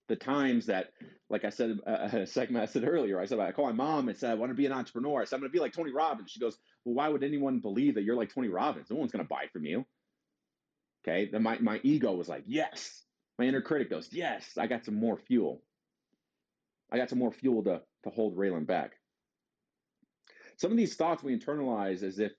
The 0.09 0.17
times 0.17 0.67
that, 0.67 0.93
like 1.29 1.45
I 1.45 1.51
said, 1.51 1.79
uh, 1.87 2.09
a 2.13 2.27
segment 2.27 2.63
I 2.63 2.67
said 2.67 2.87
earlier, 2.87 3.21
I 3.21 3.27
said 3.27 3.39
I 3.39 3.53
call 3.53 3.67
my 3.67 3.73
mom 3.73 4.09
and 4.09 4.17
said 4.17 4.31
I 4.31 4.35
want 4.35 4.51
to 4.51 4.57
be 4.57 4.67
an 4.67 4.73
entrepreneur. 4.73 5.21
I 5.21 5.25
said 5.25 5.37
I'm 5.37 5.41
going 5.41 5.51
to 5.51 5.57
be 5.57 5.61
like 5.61 5.73
Tony 5.73 5.93
Robbins. 5.93 6.31
She 6.31 6.41
goes, 6.41 6.57
well, 6.85 6.95
why 6.95 7.09
would 7.09 7.25
anyone 7.25 7.59
believe 7.61 7.97
that 7.97 8.05
you're 8.05 8.17
like 8.17 8.33
Tony 8.33 8.49
Robbins? 8.49 8.91
No 8.91 8.97
one's 8.97 9.13
going 9.13 9.25
to 9.25 9.29
buy 9.29 9.47
from 9.53 9.65
you. 9.65 9.85
Okay, 11.07 11.29
then 11.31 11.43
my 11.43 11.59
my 11.59 11.81
ego 11.83 12.13
was 12.15 12.29
like, 12.29 12.45
yes. 12.47 13.03
My 13.39 13.45
inner 13.45 13.61
critic 13.61 13.89
goes, 13.89 14.09
yes. 14.13 14.59
I 14.59 14.67
got 14.67 14.85
some 14.85 14.97
more 14.97 15.17
fuel. 15.17 15.63
I 16.91 16.97
got 16.97 17.11
some 17.11 17.19
more 17.19 17.33
fuel 17.33 17.63
to 17.65 17.83
to 18.05 18.11
hold 18.11 18.37
Raylan 18.37 18.67
back. 18.67 18.93
Some 20.57 20.71
of 20.71 20.77
these 20.77 20.97
thoughts 20.97 21.23
we 21.23 21.39
internalize 21.39 22.03
as 22.03 22.19
if 22.19 22.33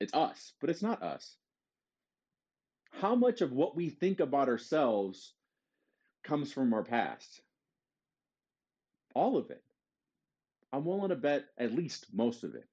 it's 0.00 0.14
us, 0.14 0.52
but 0.60 0.70
it's 0.70 0.82
not 0.82 1.02
us. 1.02 1.36
How 2.90 3.14
much 3.14 3.40
of 3.40 3.52
what 3.52 3.76
we 3.76 3.88
think 3.88 4.20
about 4.20 4.48
ourselves 4.48 5.34
comes 6.24 6.52
from 6.52 6.72
our 6.72 6.82
past? 6.82 7.40
All 9.14 9.36
of 9.36 9.50
it. 9.50 9.62
I'm 10.72 10.84
willing 10.84 11.10
to 11.10 11.16
bet 11.16 11.46
at 11.58 11.72
least 11.74 12.06
most 12.12 12.44
of 12.44 12.54
it. 12.54 12.64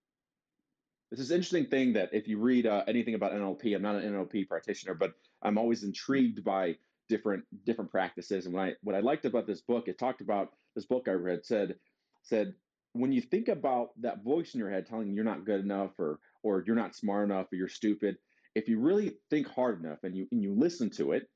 This 1.12 1.20
is 1.20 1.32
an 1.32 1.36
interesting 1.36 1.68
thing 1.68 1.94
that 1.94 2.10
if 2.14 2.28
you 2.28 2.40
read 2.40 2.66
uh, 2.66 2.84
anything 2.88 3.14
about 3.14 3.34
NLP, 3.34 3.76
I'm 3.76 3.82
not 3.82 3.96
an 3.96 4.14
NLP 4.14 4.48
practitioner, 4.48 4.96
but 4.96 5.14
I'm 5.42 5.58
always 5.58 5.84
intrigued 5.84 6.44
by 6.44 6.78
different 7.10 7.44
different 7.66 7.92
practices. 7.92 8.46
And 8.46 8.54
what 8.54 8.64
I 8.64 8.74
what 8.82 8.96
I 8.96 9.00
liked 9.00 9.26
about 9.26 9.48
this 9.48 9.62
book, 9.62 9.88
it 9.88 9.98
talked 10.00 10.22
about 10.22 10.50
this 10.76 10.86
book 10.86 11.08
I 11.08 11.12
read 11.12 11.46
said 11.46 11.76
said 12.24 12.54
when 12.94 13.12
you 13.12 13.22
think 13.22 13.48
about 13.48 13.90
that 14.02 14.24
voice 14.24 14.54
in 14.54 14.60
your 14.60 14.70
head 14.70 14.86
telling 14.86 15.08
you 15.08 15.16
you're 15.16 15.24
not 15.24 15.46
good 15.46 15.62
enough 15.62 15.92
or 16.00 16.20
or 16.44 16.64
you're 16.66 16.76
not 16.76 16.96
smart 16.96 17.30
enough 17.30 17.48
or 17.52 17.56
you're 17.56 17.68
stupid, 17.68 18.18
if 18.56 18.68
you 18.68 18.80
really 18.80 19.18
think 19.30 19.48
hard 19.48 19.84
enough 19.84 20.00
and 20.04 20.16
you 20.16 20.28
and 20.32 20.42
you 20.42 20.54
listen 20.54 20.90
to 20.92 21.14
it, 21.14 21.30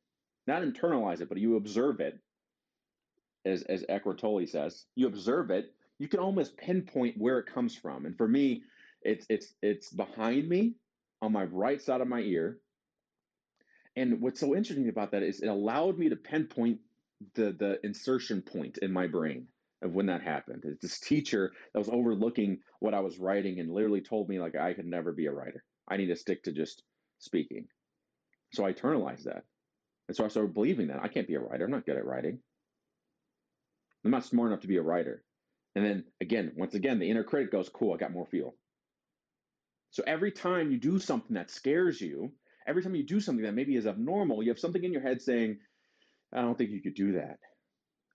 not 0.45 0.63
internalize 0.63 1.21
it, 1.21 1.29
but 1.29 1.37
you 1.37 1.55
observe 1.55 1.99
it, 1.99 2.19
as 3.45 3.63
as 3.63 3.85
Eckhart 3.89 4.19
Tolle 4.19 4.45
says, 4.45 4.85
you 4.95 5.07
observe 5.07 5.49
it, 5.51 5.73
you 5.99 6.07
can 6.07 6.19
almost 6.19 6.57
pinpoint 6.57 7.17
where 7.17 7.39
it 7.39 7.47
comes 7.47 7.75
from. 7.75 8.05
And 8.05 8.15
for 8.15 8.27
me, 8.27 8.63
it's 9.01 9.25
it's 9.29 9.53
it's 9.61 9.89
behind 9.89 10.47
me 10.47 10.75
on 11.21 11.31
my 11.31 11.45
right 11.45 11.81
side 11.81 12.01
of 12.01 12.07
my 12.07 12.19
ear. 12.19 12.59
And 13.97 14.21
what's 14.21 14.39
so 14.39 14.55
interesting 14.55 14.89
about 14.89 15.11
that 15.11 15.23
is 15.23 15.41
it 15.41 15.47
allowed 15.47 15.97
me 15.97 16.09
to 16.09 16.15
pinpoint 16.15 16.79
the 17.33 17.51
the 17.51 17.79
insertion 17.83 18.43
point 18.43 18.77
in 18.77 18.93
my 18.93 19.07
brain 19.07 19.47
of 19.81 19.93
when 19.93 20.05
that 20.05 20.21
happened. 20.21 20.63
It's 20.65 20.81
this 20.81 20.99
teacher 20.99 21.51
that 21.73 21.79
was 21.79 21.89
overlooking 21.89 22.59
what 22.79 22.93
I 22.93 22.99
was 22.99 23.17
writing 23.17 23.59
and 23.59 23.73
literally 23.73 24.01
told 24.01 24.29
me 24.29 24.39
like 24.39 24.55
I 24.55 24.75
could 24.75 24.85
never 24.85 25.11
be 25.11 25.25
a 25.25 25.31
writer. 25.31 25.63
I 25.87 25.97
need 25.97 26.07
to 26.07 26.15
stick 26.15 26.43
to 26.43 26.51
just 26.51 26.83
speaking. 27.17 27.67
So 28.53 28.65
I 28.65 28.73
internalized 28.73 29.23
that. 29.23 29.43
And 30.07 30.15
so 30.15 30.23
I 30.23 30.27
started 30.27 30.53
believing 30.53 30.87
that 30.87 31.01
I 31.01 31.07
can't 31.07 31.27
be 31.27 31.35
a 31.35 31.39
writer. 31.39 31.65
I'm 31.65 31.71
not 31.71 31.85
good 31.87 31.97
at 31.97 32.05
writing. 32.05 32.39
I'm 34.05 34.11
not 34.11 34.25
smart 34.25 34.51
enough 34.51 34.61
to 34.61 34.67
be 34.67 34.77
a 34.77 34.81
writer. 34.81 35.23
And 35.75 35.83
then 35.83 36.03
again, 36.21 36.53
once 36.55 36.75
again, 36.75 36.99
the 36.99 37.09
inner 37.09 37.23
critic 37.23 37.51
goes, 37.51 37.67
cool, 37.67 37.95
I 37.95 37.97
got 37.97 38.13
more 38.13 38.27
fuel. 38.27 38.55
So 39.89 40.03
every 40.05 40.31
time 40.31 40.71
you 40.71 40.77
do 40.77 40.99
something 40.99 41.33
that 41.33 41.49
scares 41.49 41.99
you, 41.99 42.31
every 42.67 42.83
time 42.83 42.95
you 42.95 43.03
do 43.03 43.19
something 43.19 43.45
that 43.45 43.53
maybe 43.53 43.75
is 43.75 43.87
abnormal, 43.87 44.43
you 44.43 44.49
have 44.49 44.59
something 44.59 44.83
in 44.83 44.91
your 44.91 45.01
head 45.01 45.21
saying, 45.21 45.57
I 46.33 46.41
don't 46.41 46.57
think 46.57 46.71
you 46.71 46.81
could 46.81 46.95
do 46.95 47.13
that. 47.13 47.39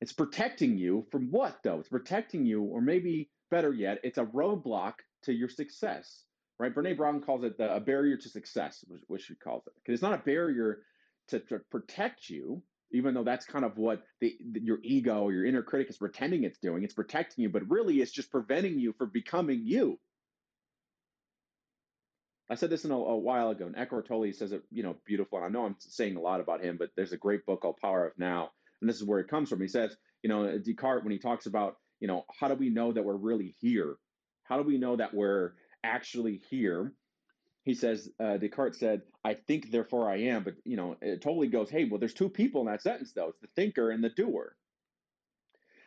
It's 0.00 0.12
protecting 0.12 0.76
you 0.76 1.06
from 1.10 1.30
what, 1.30 1.58
though? 1.64 1.78
It's 1.78 1.88
protecting 1.88 2.44
you, 2.44 2.62
or 2.62 2.80
maybe 2.80 3.30
better 3.50 3.72
yet, 3.72 3.98
it's 4.02 4.18
a 4.18 4.24
roadblock 4.24 4.94
to 5.24 5.32
your 5.32 5.48
success, 5.48 6.24
right? 6.58 6.74
Brene 6.74 6.96
Brown 6.96 7.20
calls 7.20 7.44
it 7.44 7.56
the, 7.56 7.74
a 7.74 7.80
barrier 7.80 8.16
to 8.16 8.28
success, 8.28 8.84
what 9.06 9.20
she 9.20 9.34
calls 9.36 9.62
it. 9.66 9.72
Because 9.76 9.94
it's 9.94 10.02
not 10.02 10.14
a 10.14 10.22
barrier 10.22 10.80
to, 11.28 11.40
to 11.40 11.60
protect 11.70 12.28
you, 12.28 12.62
even 12.92 13.14
though 13.14 13.24
that's 13.24 13.46
kind 13.46 13.64
of 13.64 13.78
what 13.78 14.02
the, 14.20 14.36
your 14.54 14.78
ego 14.82 15.22
or 15.22 15.32
your 15.32 15.46
inner 15.46 15.62
critic 15.62 15.88
is 15.88 15.96
pretending 15.96 16.44
it's 16.44 16.58
doing. 16.58 16.82
It's 16.82 16.94
protecting 16.94 17.42
you, 17.44 17.48
but 17.48 17.70
really 17.70 18.00
it's 18.00 18.12
just 18.12 18.30
preventing 18.30 18.78
you 18.78 18.92
from 18.98 19.10
becoming 19.12 19.62
you. 19.64 19.98
I 22.52 22.54
said 22.54 22.70
this 22.70 22.84
in 22.84 22.90
a, 22.90 22.96
a, 22.96 23.16
while 23.16 23.50
ago, 23.50 23.66
and 23.66 23.76
Eckhart 23.76 24.06
Tolle 24.06 24.32
says 24.32 24.52
it, 24.52 24.62
you 24.70 24.82
know, 24.82 24.96
beautiful. 25.06 25.38
And 25.38 25.46
I 25.46 25.48
know 25.48 25.64
I'm 25.64 25.76
saying 25.78 26.16
a 26.16 26.20
lot 26.20 26.40
about 26.40 26.62
him, 26.62 26.76
but 26.78 26.90
there's 26.96 27.12
a 27.12 27.16
great 27.16 27.46
book 27.46 27.62
called 27.62 27.78
Power 27.78 28.06
of 28.06 28.12
Now 28.18 28.50
and 28.82 28.88
this 28.88 28.96
is 28.96 29.04
where 29.04 29.20
it 29.20 29.28
comes 29.28 29.48
from. 29.48 29.60
He 29.60 29.68
says, 29.68 29.96
you 30.22 30.28
know, 30.28 30.58
Descartes, 30.58 31.04
when 31.04 31.12
he 31.12 31.18
talks 31.18 31.46
about, 31.46 31.76
you 32.00 32.08
know, 32.08 32.26
how 32.38 32.48
do 32.48 32.54
we 32.54 32.68
know 32.68 32.92
that 32.92 33.04
we're 33.04 33.16
really 33.16 33.54
here? 33.60 33.96
How 34.42 34.56
do 34.58 34.64
we 34.64 34.76
know 34.76 34.96
that 34.96 35.14
we're 35.14 35.52
actually 35.84 36.42
here? 36.50 36.92
He 37.64 37.74
says, 37.74 38.10
uh, 38.18 38.38
Descartes 38.38 38.80
said, 38.80 39.02
I 39.24 39.34
think, 39.34 39.70
therefore 39.70 40.10
I 40.10 40.22
am. 40.22 40.42
But, 40.42 40.54
you 40.64 40.76
know, 40.76 40.96
it 41.00 41.22
totally 41.22 41.46
goes, 41.46 41.70
hey, 41.70 41.84
well, 41.84 42.00
there's 42.00 42.12
two 42.12 42.28
people 42.28 42.62
in 42.62 42.66
that 42.66 42.82
sentence, 42.82 43.12
though. 43.12 43.28
It's 43.28 43.40
the 43.40 43.48
thinker 43.54 43.90
and 43.90 44.02
the 44.02 44.10
doer. 44.10 44.56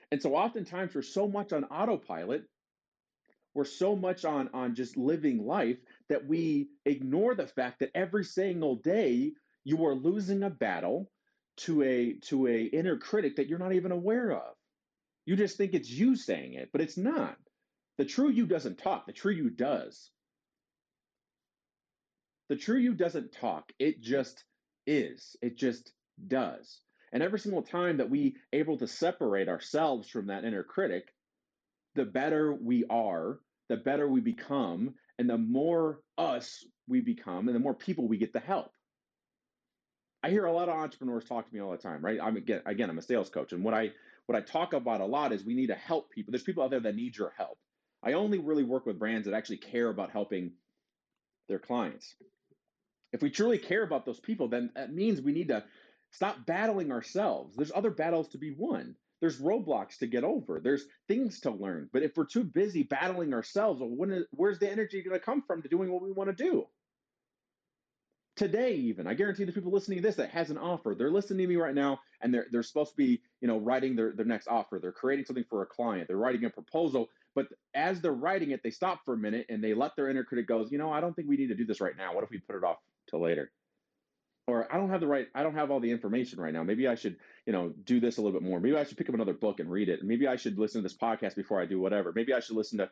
And 0.10 0.22
so 0.22 0.36
oftentimes 0.36 0.96
we're 0.96 1.02
so 1.02 1.28
much 1.28 1.52
on 1.52 1.66
autopilot, 1.66 2.46
we're 3.54 3.66
so 3.66 3.96
much 3.96 4.24
on, 4.24 4.50
on 4.54 4.76
just 4.76 4.96
living 4.96 5.46
life 5.46 5.78
that 6.10 6.26
we 6.28 6.70
ignore 6.86 7.36
the 7.36 7.48
fact 7.48 7.80
that 7.80 7.92
every 7.96 8.24
single 8.24 8.76
day 8.76 9.34
you 9.64 9.86
are 9.86 9.96
losing 9.96 10.44
a 10.44 10.50
battle 10.50 11.10
to 11.58 11.82
a 11.84 12.14
to 12.14 12.48
a 12.48 12.64
inner 12.64 12.98
critic 12.98 13.38
that 13.38 13.48
you're 13.48 13.60
not 13.60 13.74
even 13.74 13.92
aware 13.92 14.32
of. 14.32 14.56
You 15.26 15.36
just 15.36 15.58
think 15.58 15.74
it's 15.74 15.90
you 15.90 16.16
saying 16.16 16.54
it, 16.54 16.70
but 16.72 16.82
it's 16.82 16.98
not. 16.98 17.38
The 17.98 18.06
true 18.06 18.30
you 18.30 18.46
doesn't 18.46 18.78
talk, 18.78 19.06
the 19.06 19.14
true 19.14 19.32
you 19.32 19.50
does. 19.50 20.12
The 22.50 22.56
true 22.56 22.78
you 22.78 22.94
doesn't 22.94 23.32
talk, 23.32 23.72
it 23.80 24.02
just 24.02 24.44
is. 24.86 25.36
It 25.42 25.58
just 25.58 25.92
does. 26.28 26.80
And 27.12 27.24
every 27.24 27.40
single 27.40 27.64
time 27.64 27.98
that 27.98 28.10
we 28.10 28.36
able 28.54 28.78
to 28.78 28.88
separate 28.88 29.48
ourselves 29.48 30.10
from 30.10 30.28
that 30.28 30.44
inner 30.44 30.64
critic, 30.64 31.08
the 31.96 32.06
better 32.06 32.54
we 32.54 32.84
are, 32.90 33.40
the 33.70 33.78
better 33.78 34.08
we 34.08 34.20
become, 34.20 34.96
and 35.18 35.30
the 35.30 35.38
more 35.38 36.02
us 36.18 36.66
we 36.88 37.02
become, 37.02 37.48
and 37.48 37.56
the 37.56 37.60
more 37.60 37.74
people 37.74 38.08
we 38.08 38.18
get 38.18 38.34
to 38.34 38.40
help. 38.40 38.72
I 40.24 40.30
hear 40.30 40.46
a 40.46 40.54
lot 40.54 40.70
of 40.70 40.76
entrepreneurs 40.76 41.26
talk 41.26 41.48
to 41.48 41.54
me 41.54 41.62
all 41.62 41.72
the 41.72 41.78
time, 41.78 42.04
right? 42.04 42.20
I'm 42.22 42.36
again, 42.36 42.62
again, 42.66 42.90
I'm 42.90 42.98
a 42.98 43.04
sales 43.04 43.30
coach, 43.30 43.54
and 43.54 43.64
what 43.64 43.74
I 43.74 43.92
what 44.26 44.36
I 44.36 44.42
talk 44.42 44.74
about 44.74 45.02
a 45.02 45.06
lot 45.06 45.32
is 45.32 45.44
we 45.44 45.56
need 45.56 45.68
to 45.68 45.76
help 45.76 46.10
people. 46.12 46.32
There's 46.32 46.44
people 46.44 46.64
out 46.64 46.72
there 46.72 46.80
that 46.80 46.96
need 46.96 47.16
your 47.16 47.34
help. 47.38 47.58
I 48.04 48.14
only 48.14 48.40
really 48.40 48.64
work 48.64 48.86
with 48.86 49.00
brands 49.00 49.26
that 49.26 49.36
actually 49.36 49.58
care 49.58 49.90
about 49.90 50.12
helping 50.12 50.54
their 51.48 51.60
clients. 51.60 52.16
If 53.14 53.22
we 53.22 53.30
truly 53.30 53.58
care 53.58 53.84
about 53.84 54.06
those 54.06 54.20
people, 54.20 54.48
then 54.48 54.72
that 54.76 54.94
means 54.94 55.22
we 55.22 55.32
need 55.32 55.48
to 55.50 55.64
stop 56.12 56.46
battling 56.46 56.92
ourselves. 56.92 57.56
There's 57.56 57.72
other 57.74 57.92
battles 57.92 58.30
to 58.30 58.38
be 58.38 58.52
won. 58.52 58.96
There's 59.26 59.42
roadblocks 59.42 59.98
to 59.98 60.06
get 60.06 60.24
over. 60.24 60.60
There's 60.60 60.86
things 61.08 61.40
to 61.40 61.50
learn. 61.50 61.90
But 61.92 62.04
if 62.04 62.16
we're 62.16 62.28
too 62.28 62.44
busy 62.44 62.84
battling 62.84 63.34
ourselves, 63.34 63.82
well, 63.82 64.24
where's 64.30 64.60
the 64.60 64.72
energy 64.72 65.02
going 65.02 65.20
to 65.20 65.26
come 65.26 65.42
from 65.42 65.64
to 65.64 65.68
doing 65.68 65.92
what 65.92 66.04
we 66.04 66.12
want 66.12 66.30
to 66.30 66.44
do? 66.44 66.68
today 68.36 68.74
even 68.74 69.08
i 69.08 69.14
guarantee 69.14 69.46
the 69.46 69.52
people 69.54 69.72
listening 69.72 69.98
to 69.98 70.02
this 70.02 70.18
that 70.18 70.30
has 70.30 70.50
an 70.50 70.58
offer 70.58 70.94
they're 70.94 71.10
listening 71.10 71.40
to 71.40 71.48
me 71.48 71.56
right 71.56 71.74
now 71.74 71.98
and 72.20 72.34
they're, 72.34 72.48
they're 72.52 72.64
supposed 72.64 72.90
to 72.92 72.98
be 72.98 73.22
you 73.40 73.48
know 73.48 73.58
writing 73.60 73.96
their, 73.96 74.12
their 74.12 74.26
next 74.26 74.50
offer 74.50 74.78
they're 74.78 74.92
creating 74.92 75.24
something 75.24 75.46
for 75.50 75.62
a 75.62 75.66
client 75.66 76.06
they're 76.10 76.18
writing 76.18 76.44
a 76.44 76.50
proposal 76.50 77.08
but 77.34 77.48
as 77.74 78.02
they're 78.02 78.12
writing 78.12 78.52
it 78.52 78.60
they 78.62 78.72
stop 78.72 79.00
for 79.06 79.14
a 79.14 79.18
minute 79.18 79.46
and 79.48 79.64
they 79.64 79.74
let 79.74 79.96
their 79.96 80.10
inner 80.10 80.26
critic 80.26 80.50
goes 80.50 80.70
you 80.70 80.78
know 80.78 80.92
i 80.92 81.00
don't 81.00 81.16
think 81.16 81.30
we 81.30 81.38
need 81.38 81.48
to 81.48 81.56
do 81.56 81.66
this 81.66 81.80
right 81.80 81.96
now 81.96 82.14
what 82.14 82.26
if 82.26 82.30
we 82.30 82.38
put 82.40 82.58
it 82.58 82.64
off 82.66 82.76
till 83.10 83.22
later 83.22 83.50
or 84.48 84.68
i 84.70 84.76
don't 84.76 84.90
have 84.90 85.00
the 85.00 85.08
right 85.08 85.30
i 85.34 85.42
don't 85.42 85.56
have 85.56 85.72
all 85.72 85.80
the 85.80 85.92
information 85.92 86.38
right 86.38 86.54
now 86.54 86.62
maybe 86.62 86.90
i 86.90 86.96
should 86.96 87.16
you 87.46 87.54
know 87.54 87.74
do 87.84 88.00
this 88.00 88.18
a 88.18 88.22
little 88.22 88.40
bit 88.40 88.48
more 88.48 88.60
maybe 88.60 88.78
i 88.78 88.84
should 88.84 88.98
pick 88.98 89.10
up 89.10 89.16
another 89.16 89.34
book 89.34 89.60
and 89.60 89.72
read 89.72 89.90
it 89.90 90.04
maybe 90.04 90.28
i 90.28 90.36
should 90.36 90.58
listen 90.58 90.82
to 90.82 90.88
this 90.88 90.98
podcast 90.98 91.36
before 91.36 91.62
i 91.62 91.66
do 91.66 91.80
whatever 91.80 92.12
maybe 92.16 92.34
i 92.34 92.40
should 92.40 92.56
listen 92.56 92.80
to 92.80 92.90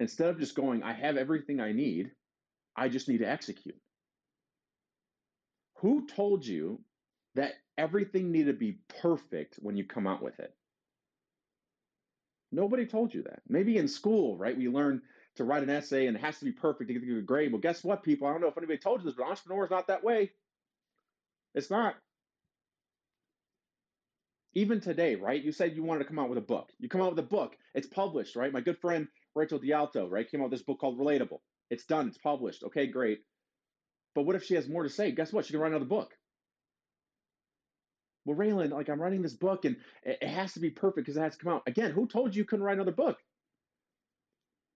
instead 0.00 0.28
of 0.28 0.38
just 0.38 0.54
going 0.54 0.82
i 0.82 0.92
have 0.92 1.16
everything 1.16 1.60
i 1.60 1.72
need 1.72 2.10
i 2.76 2.88
just 2.88 3.08
need 3.08 3.18
to 3.18 3.28
execute 3.28 3.76
who 5.76 6.06
told 6.06 6.46
you 6.46 6.80
that 7.34 7.54
everything 7.76 8.32
needed 8.32 8.52
to 8.52 8.58
be 8.58 8.78
perfect 9.00 9.56
when 9.60 9.76
you 9.76 9.84
come 9.84 10.06
out 10.06 10.22
with 10.22 10.38
it? 10.40 10.54
Nobody 12.50 12.86
told 12.86 13.12
you 13.12 13.22
that. 13.24 13.42
Maybe 13.48 13.76
in 13.76 13.88
school, 13.88 14.36
right? 14.36 14.56
We 14.56 14.68
learn 14.68 15.02
to 15.36 15.44
write 15.44 15.62
an 15.62 15.70
essay 15.70 16.06
and 16.06 16.16
it 16.16 16.20
has 16.20 16.38
to 16.38 16.46
be 16.46 16.52
perfect 16.52 16.88
to 16.88 16.94
get 16.94 17.02
a 17.02 17.06
good 17.06 17.26
grade. 17.26 17.52
Well, 17.52 17.60
guess 17.60 17.84
what, 17.84 18.02
people? 18.02 18.26
I 18.26 18.32
don't 18.32 18.40
know 18.40 18.48
if 18.48 18.56
anybody 18.56 18.78
told 18.78 19.00
you 19.00 19.06
this, 19.06 19.14
but 19.16 19.26
entrepreneur 19.26 19.64
is 19.64 19.70
not 19.70 19.88
that 19.88 20.02
way. 20.02 20.30
It's 21.54 21.70
not. 21.70 21.96
Even 24.56 24.80
today, 24.80 25.16
right? 25.16 25.44
You 25.44 25.52
said 25.52 25.76
you 25.76 25.82
wanted 25.82 26.04
to 26.04 26.06
come 26.06 26.18
out 26.18 26.30
with 26.30 26.38
a 26.38 26.40
book. 26.40 26.70
You 26.78 26.88
come 26.88 27.02
out 27.02 27.10
with 27.10 27.18
a 27.18 27.28
book. 27.28 27.54
It's 27.74 27.86
published, 27.86 28.36
right? 28.36 28.50
My 28.50 28.62
good 28.62 28.78
friend 28.78 29.06
Rachel 29.34 29.60
DeAlto, 29.60 30.10
right, 30.10 30.28
came 30.28 30.40
out 30.40 30.44
with 30.44 30.58
this 30.58 30.64
book 30.64 30.80
called 30.80 30.98
Relatable. 30.98 31.40
It's 31.68 31.84
done. 31.84 32.08
It's 32.08 32.16
published. 32.16 32.62
Okay, 32.64 32.86
great. 32.86 33.18
But 34.14 34.22
what 34.22 34.34
if 34.34 34.44
she 34.44 34.54
has 34.54 34.66
more 34.66 34.82
to 34.82 34.88
say? 34.88 35.12
Guess 35.12 35.30
what? 35.30 35.44
She 35.44 35.52
can 35.52 35.60
write 35.60 35.72
another 35.72 35.84
book. 35.84 36.10
Well, 38.24 38.38
Raylan, 38.38 38.70
like 38.70 38.88
I'm 38.88 39.00
writing 39.00 39.20
this 39.20 39.34
book 39.34 39.66
and 39.66 39.76
it 40.02 40.26
has 40.26 40.54
to 40.54 40.60
be 40.60 40.70
perfect 40.70 41.04
because 41.04 41.18
it 41.18 41.20
has 41.20 41.36
to 41.36 41.44
come 41.44 41.52
out. 41.52 41.62
Again, 41.66 41.90
who 41.90 42.08
told 42.08 42.34
you 42.34 42.40
you 42.40 42.46
couldn't 42.46 42.64
write 42.64 42.76
another 42.76 42.92
book? 42.92 43.18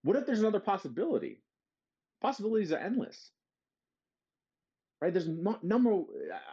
What 0.02 0.16
if 0.16 0.26
there's 0.26 0.40
another 0.40 0.60
possibility? 0.60 1.42
Possibilities 2.20 2.70
are 2.70 2.78
endless. 2.78 3.30
Right? 5.00 5.12
There's 5.12 5.28
no 5.28 5.58
number, 5.62 6.02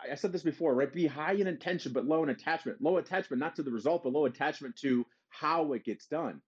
I 0.10 0.16
said 0.16 0.32
this 0.32 0.44
before, 0.44 0.74
right? 0.74 0.92
Be 0.92 1.06
high 1.06 1.34
in 1.34 1.48
intention, 1.48 1.92
but 1.92 2.06
low 2.06 2.24
in 2.24 2.30
attachment. 2.30 2.82
Low 2.82 2.98
attachment, 2.98 3.42
not 3.42 3.58
to 3.58 3.64
the 3.64 3.72
result, 3.72 4.04
but 4.04 4.14
low 4.14 4.26
attachment 4.26 4.78
to 4.78 5.06
how 5.30 5.74
it 5.74 5.84
gets 5.84 6.06
done. 6.06 6.42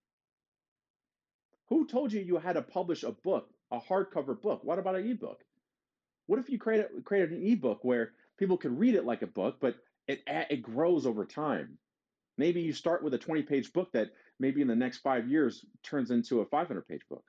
Who 1.67 1.85
told 1.85 2.13
you 2.13 2.21
you 2.21 2.37
had 2.37 2.53
to 2.53 2.61
publish 2.61 3.03
a 3.03 3.11
book, 3.11 3.49
a 3.71 3.79
hardcover 3.79 4.39
book? 4.39 4.63
What 4.63 4.79
about 4.79 4.95
an 4.95 5.09
ebook? 5.09 5.43
What 6.27 6.39
if 6.39 6.49
you 6.49 6.57
created, 6.57 6.87
created 7.03 7.31
an 7.31 7.45
ebook 7.45 7.83
where 7.83 8.13
people 8.37 8.57
can 8.57 8.77
read 8.77 8.95
it 8.95 9.05
like 9.05 9.21
a 9.21 9.27
book, 9.27 9.57
but 9.59 9.75
it, 10.07 10.21
it 10.25 10.61
grows 10.61 11.05
over 11.05 11.25
time? 11.25 11.77
Maybe 12.37 12.61
you 12.61 12.71
start 12.71 13.03
with 13.03 13.13
a 13.13 13.17
20 13.17 13.43
page 13.43 13.73
book 13.73 13.91
that 13.91 14.11
maybe 14.39 14.61
in 14.61 14.67
the 14.67 14.75
next 14.75 14.99
five 14.99 15.27
years 15.27 15.65
turns 15.83 16.11
into 16.11 16.39
a 16.39 16.45
500 16.45 16.87
page 16.87 17.01
book. 17.09 17.23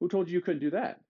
Who 0.00 0.08
told 0.08 0.28
you 0.28 0.34
you 0.34 0.40
couldn't 0.42 0.60
do 0.60 0.70
that? 0.70 1.00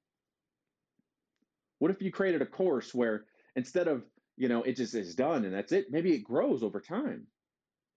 What 1.83 1.91
if 1.91 2.01
you 2.01 2.13
created 2.13 2.43
a 2.43 2.47
course 2.47 2.95
where 2.95 3.25
instead 3.57 3.89
of, 3.89 4.05
you 4.37 4.49
know, 4.49 4.63
it 4.63 4.77
just 4.77 4.95
is 4.95 5.17
done 5.17 5.45
and 5.45 5.53
that's 5.53 5.73
it, 5.73 5.87
maybe 5.91 6.15
it 6.15 6.23
grows 6.23 6.63
over 6.63 6.81
time. 6.81 7.27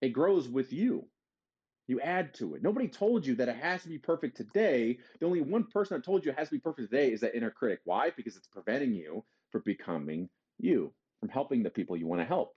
It 0.01 0.09
grows 0.09 0.49
with 0.49 0.73
you. 0.73 1.05
You 1.85 2.01
add 2.01 2.33
to 2.39 2.55
it. 2.55 2.63
Nobody 2.63 2.87
told 2.87 3.27
you 3.27 3.35
that 3.35 3.47
it 3.47 3.57
has 3.57 3.83
to 3.83 3.89
be 3.89 3.99
perfect 3.99 4.37
today. 4.37 4.97
The 5.19 5.27
only 5.27 5.41
one 5.41 5.65
person 5.65 5.95
that 5.95 6.03
told 6.03 6.25
you 6.25 6.31
it 6.31 6.39
has 6.39 6.47
to 6.47 6.55
be 6.55 6.59
perfect 6.59 6.89
today 6.89 7.11
is 7.11 7.21
that 7.21 7.35
inner 7.35 7.51
critic. 7.51 7.81
Why? 7.83 8.09
Because 8.09 8.35
it's 8.35 8.47
preventing 8.47 8.95
you 8.95 9.23
from 9.51 9.61
becoming 9.63 10.29
you, 10.57 10.91
from 11.19 11.29
helping 11.29 11.61
the 11.61 11.69
people 11.69 11.95
you 11.95 12.07
want 12.07 12.21
to 12.21 12.25
help. 12.25 12.55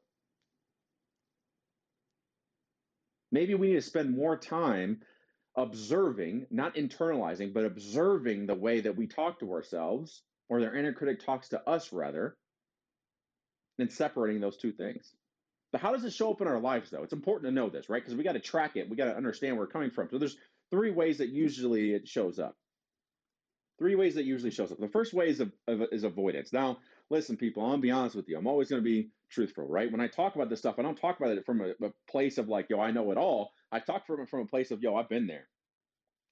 Maybe 3.31 3.55
we 3.55 3.67
need 3.67 3.75
to 3.75 3.83
spend 3.83 4.17
more 4.17 4.39
time 4.39 5.03
observing, 5.59 6.47
not 6.51 6.77
internalizing, 6.77 7.53
but 7.53 7.67
observing 7.67 8.47
the 8.47 8.55
way 8.55 8.81
that 8.81 8.97
we 8.97 9.07
talk 9.07 9.41
to 9.41 9.53
ourselves, 9.53 10.23
or 10.49 10.61
their 10.61 10.75
inner 10.75 10.93
critic 10.93 11.25
talks 11.25 11.49
to 11.51 11.69
us 11.69 11.93
rather, 11.93 12.37
and 13.79 13.91
separating 13.93 14.41
those 14.41 14.57
two 14.57 14.73
things. 14.73 15.15
But 15.71 15.81
how 15.81 15.93
does 15.93 16.05
it 16.05 16.13
show 16.13 16.31
up 16.33 16.41
in 16.41 16.49
our 16.49 16.61
lives, 16.61 16.91
though? 16.91 17.03
It's 17.03 17.13
important 17.13 17.51
to 17.51 17.55
know 17.55 17.69
this, 17.69 17.89
right? 17.89 18.03
Because 18.03 18.17
we 18.17 18.25
got 18.25 18.33
to 18.33 18.41
track 18.41 18.77
it. 18.77 18.89
We 18.89 18.97
got 18.97 19.07
to 19.07 19.17
understand 19.17 19.57
where 19.57 19.65
it's 19.65 19.73
coming 19.73 19.91
from. 19.91 20.09
So 20.11 20.19
there's 20.19 20.39
three 20.71 20.91
ways 20.91 21.19
that 21.19 21.29
usually 21.29 21.93
it 21.93 22.09
shows 22.09 22.39
up. 22.39 22.57
Three 23.79 23.95
ways 23.95 24.15
that 24.17 24.25
usually 24.25 24.51
shows 24.51 24.73
up. 24.73 24.79
The 24.79 24.89
first 24.89 25.13
way 25.13 25.29
is, 25.29 25.41
a, 25.41 25.51
is 25.93 26.05
avoidance. 26.05 26.53
Now, 26.53 26.79
listen, 27.11 27.37
people, 27.37 27.63
I'm 27.63 27.71
gonna 27.71 27.83
be 27.83 27.91
honest 27.91 28.17
with 28.17 28.29
you. 28.29 28.37
I'm 28.37 28.47
always 28.47 28.69
gonna 28.69 28.83
be 28.83 29.11
truthful, 29.31 29.69
right? 29.69 29.93
When 29.93 30.01
I 30.01 30.09
talk 30.09 30.35
about 30.35 30.49
this 30.49 30.59
stuff, 30.59 30.77
I 30.79 30.83
don't 30.83 30.97
talk 30.97 31.21
about 31.21 31.37
it 31.37 31.47
from 31.47 31.61
a, 31.61 31.69
a 31.87 31.93
place 32.11 32.39
of 32.39 32.49
like, 32.49 32.71
yo, 32.71 32.81
I 32.81 32.91
know 32.91 33.13
it 33.13 33.19
all. 33.19 33.53
I 33.71 33.79
talk 33.79 34.07
from 34.07 34.27
from 34.27 34.41
a 34.41 34.47
place 34.47 34.71
of, 34.71 34.83
yo, 34.83 34.97
I've 34.97 35.09
been 35.09 35.27
there. 35.27 35.47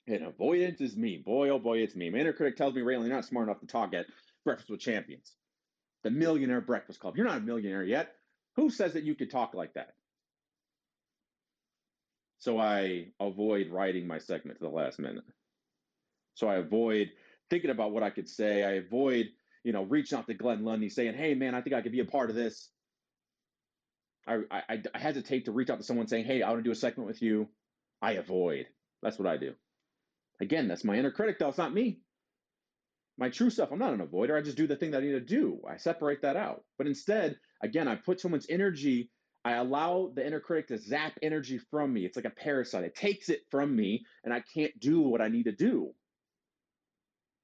And 0.07 0.23
avoidance 0.23 0.81
is 0.81 0.97
me. 0.97 1.23
Boy, 1.25 1.49
oh 1.49 1.59
boy, 1.59 1.79
it's 1.79 1.97
me. 1.97 2.11
My 2.11 2.19
inner 2.19 2.33
critic 2.33 2.57
tells 2.57 2.75
me, 2.75 2.83
Raylan, 2.83 3.07
you're 3.07 3.17
not 3.17 3.25
smart 3.25 3.49
enough 3.49 3.61
to 3.61 3.67
talk 3.67 3.93
at 3.95 4.07
Breakfast 4.45 4.71
with 4.71 4.81
Champions, 4.81 5.33
the 6.05 6.11
Millionaire 6.11 6.61
Breakfast 6.61 7.01
Club. 7.01 7.17
You're 7.17 7.27
not 7.27 7.39
a 7.39 7.41
millionaire 7.41 7.83
yet. 7.83 8.15
Who 8.55 8.71
says 8.71 8.93
that 8.93 9.03
you 9.03 9.15
could 9.15 9.31
talk 9.31 9.55
like 9.55 9.75
that? 9.75 9.95
So 12.38 12.59
I 12.59 13.09
avoid 13.19 13.71
writing 13.71 14.07
my 14.07 14.19
segment 14.19 14.59
to 14.59 14.64
the 14.64 14.71
last 14.71 14.99
minute. 14.99 15.25
So 16.35 16.47
I 16.47 16.57
avoid 16.57 17.11
thinking 17.51 17.71
about 17.71 17.90
what 17.92 18.03
I 18.03 18.11
could 18.11 18.29
say. 18.29 18.62
I 18.62 18.73
avoid 18.73 19.31
you 19.66 19.73
know, 19.73 19.83
reaching 19.83 20.16
out 20.16 20.29
to 20.29 20.35
Glenn 20.35 20.64
Lundy 20.64 20.88
saying, 20.88 21.14
hey, 21.14 21.35
man, 21.35 21.57
I 21.57 21.61
think 21.61 21.75
I 21.75 21.83
could 21.83 21.90
be 21.90 21.99
a 21.99 22.05
part 22.05 22.31
of 22.31 22.37
this. 22.37 22.71
I, 24.25 24.38
I, 24.49 24.81
I 24.95 24.99
hesitate 24.99 25.47
to 25.47 25.53
reach 25.53 25.71
out 25.71 25.79
to 25.79 25.85
someone 25.85 26.07
saying, 26.07 26.25
hey, 26.25 26.42
I 26.42 26.51
want 26.51 26.61
to 26.61 26.62
do 26.62 26.71
a 26.71 26.77
segment 26.77 27.09
with 27.09 27.21
you. 27.21 27.49
I 28.01 28.12
avoid. 28.12 28.66
That's 29.03 29.19
what 29.19 29.27
I 29.27 29.38
do. 29.38 29.55
Again, 30.40 30.68
that's 30.68 30.85
my 30.85 30.96
inner 30.96 31.11
critic, 31.11 31.38
though. 31.38 31.49
It's 31.49 31.59
not 31.59 31.75
me. 31.75 32.01
My 33.18 33.31
true 33.31 33.49
self, 33.49 33.72
I'm 33.72 33.79
not 33.79 33.94
an 33.94 34.07
avoider. 34.07 34.37
I 34.37 34.42
just 34.42 34.59
do 34.59 34.66
the 34.66 34.77
thing 34.77 34.90
that 34.90 35.03
I 35.03 35.07
need 35.07 35.12
to 35.12 35.20
do. 35.20 35.61
I 35.68 35.79
separate 35.79 36.20
that 36.22 36.37
out. 36.37 36.64
But 36.77 36.87
instead, 36.87 37.38
again, 37.62 37.88
I 37.88 37.96
put 37.96 38.20
someone's 38.20 38.46
energy, 38.51 39.11
I 39.46 39.53
allow 39.53 40.11
the 40.14 40.27
inner 40.27 40.40
critic 40.40 40.66
to 40.68 40.79
zap 40.79 41.12
energy 41.22 41.59
from 41.70 41.92
me. 41.92 42.05
It's 42.05 42.16
like 42.16 42.25
a 42.25 42.31
parasite. 42.31 42.85
It 42.85 42.96
takes 42.96 43.29
it 43.29 43.42
from 43.51 43.75
me, 43.75 44.05
and 44.25 44.35
I 44.35 44.42
can't 44.53 44.79
do 44.81 45.01
what 45.01 45.22
I 45.22 45.29
need 45.29 45.44
to 45.44 45.53
do. 45.53 45.94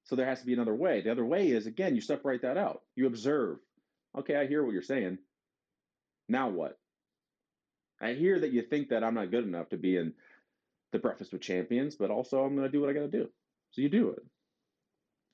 So 0.04 0.16
there 0.16 0.26
has 0.26 0.40
to 0.40 0.46
be 0.46 0.52
another 0.52 0.74
way. 0.74 1.00
The 1.00 1.12
other 1.12 1.24
way 1.24 1.50
is, 1.52 1.66
again, 1.66 1.94
you 1.94 2.00
separate 2.00 2.42
that 2.42 2.56
out. 2.56 2.82
You 2.96 3.06
observe. 3.06 3.58
Okay, 4.18 4.34
I 4.34 4.46
hear 4.46 4.64
what 4.64 4.72
you're 4.72 4.82
saying. 4.82 5.18
Now 6.28 6.50
what? 6.50 6.76
I 8.00 8.14
hear 8.14 8.40
that 8.40 8.52
you 8.52 8.62
think 8.62 8.88
that 8.88 9.04
I'm 9.04 9.14
not 9.14 9.30
good 9.30 9.44
enough 9.44 9.68
to 9.68 9.76
be 9.76 9.96
in 9.96 10.12
the 10.92 10.98
Breakfast 10.98 11.32
with 11.32 11.42
Champions, 11.42 11.96
but 11.96 12.10
also 12.10 12.42
I'm 12.44 12.54
going 12.54 12.66
to 12.66 12.72
do 12.72 12.80
what 12.80 12.90
I 12.90 12.92
got 12.92 13.00
to 13.00 13.08
do. 13.08 13.28
So 13.72 13.80
you 13.80 13.88
do 13.88 14.10
it. 14.10 14.22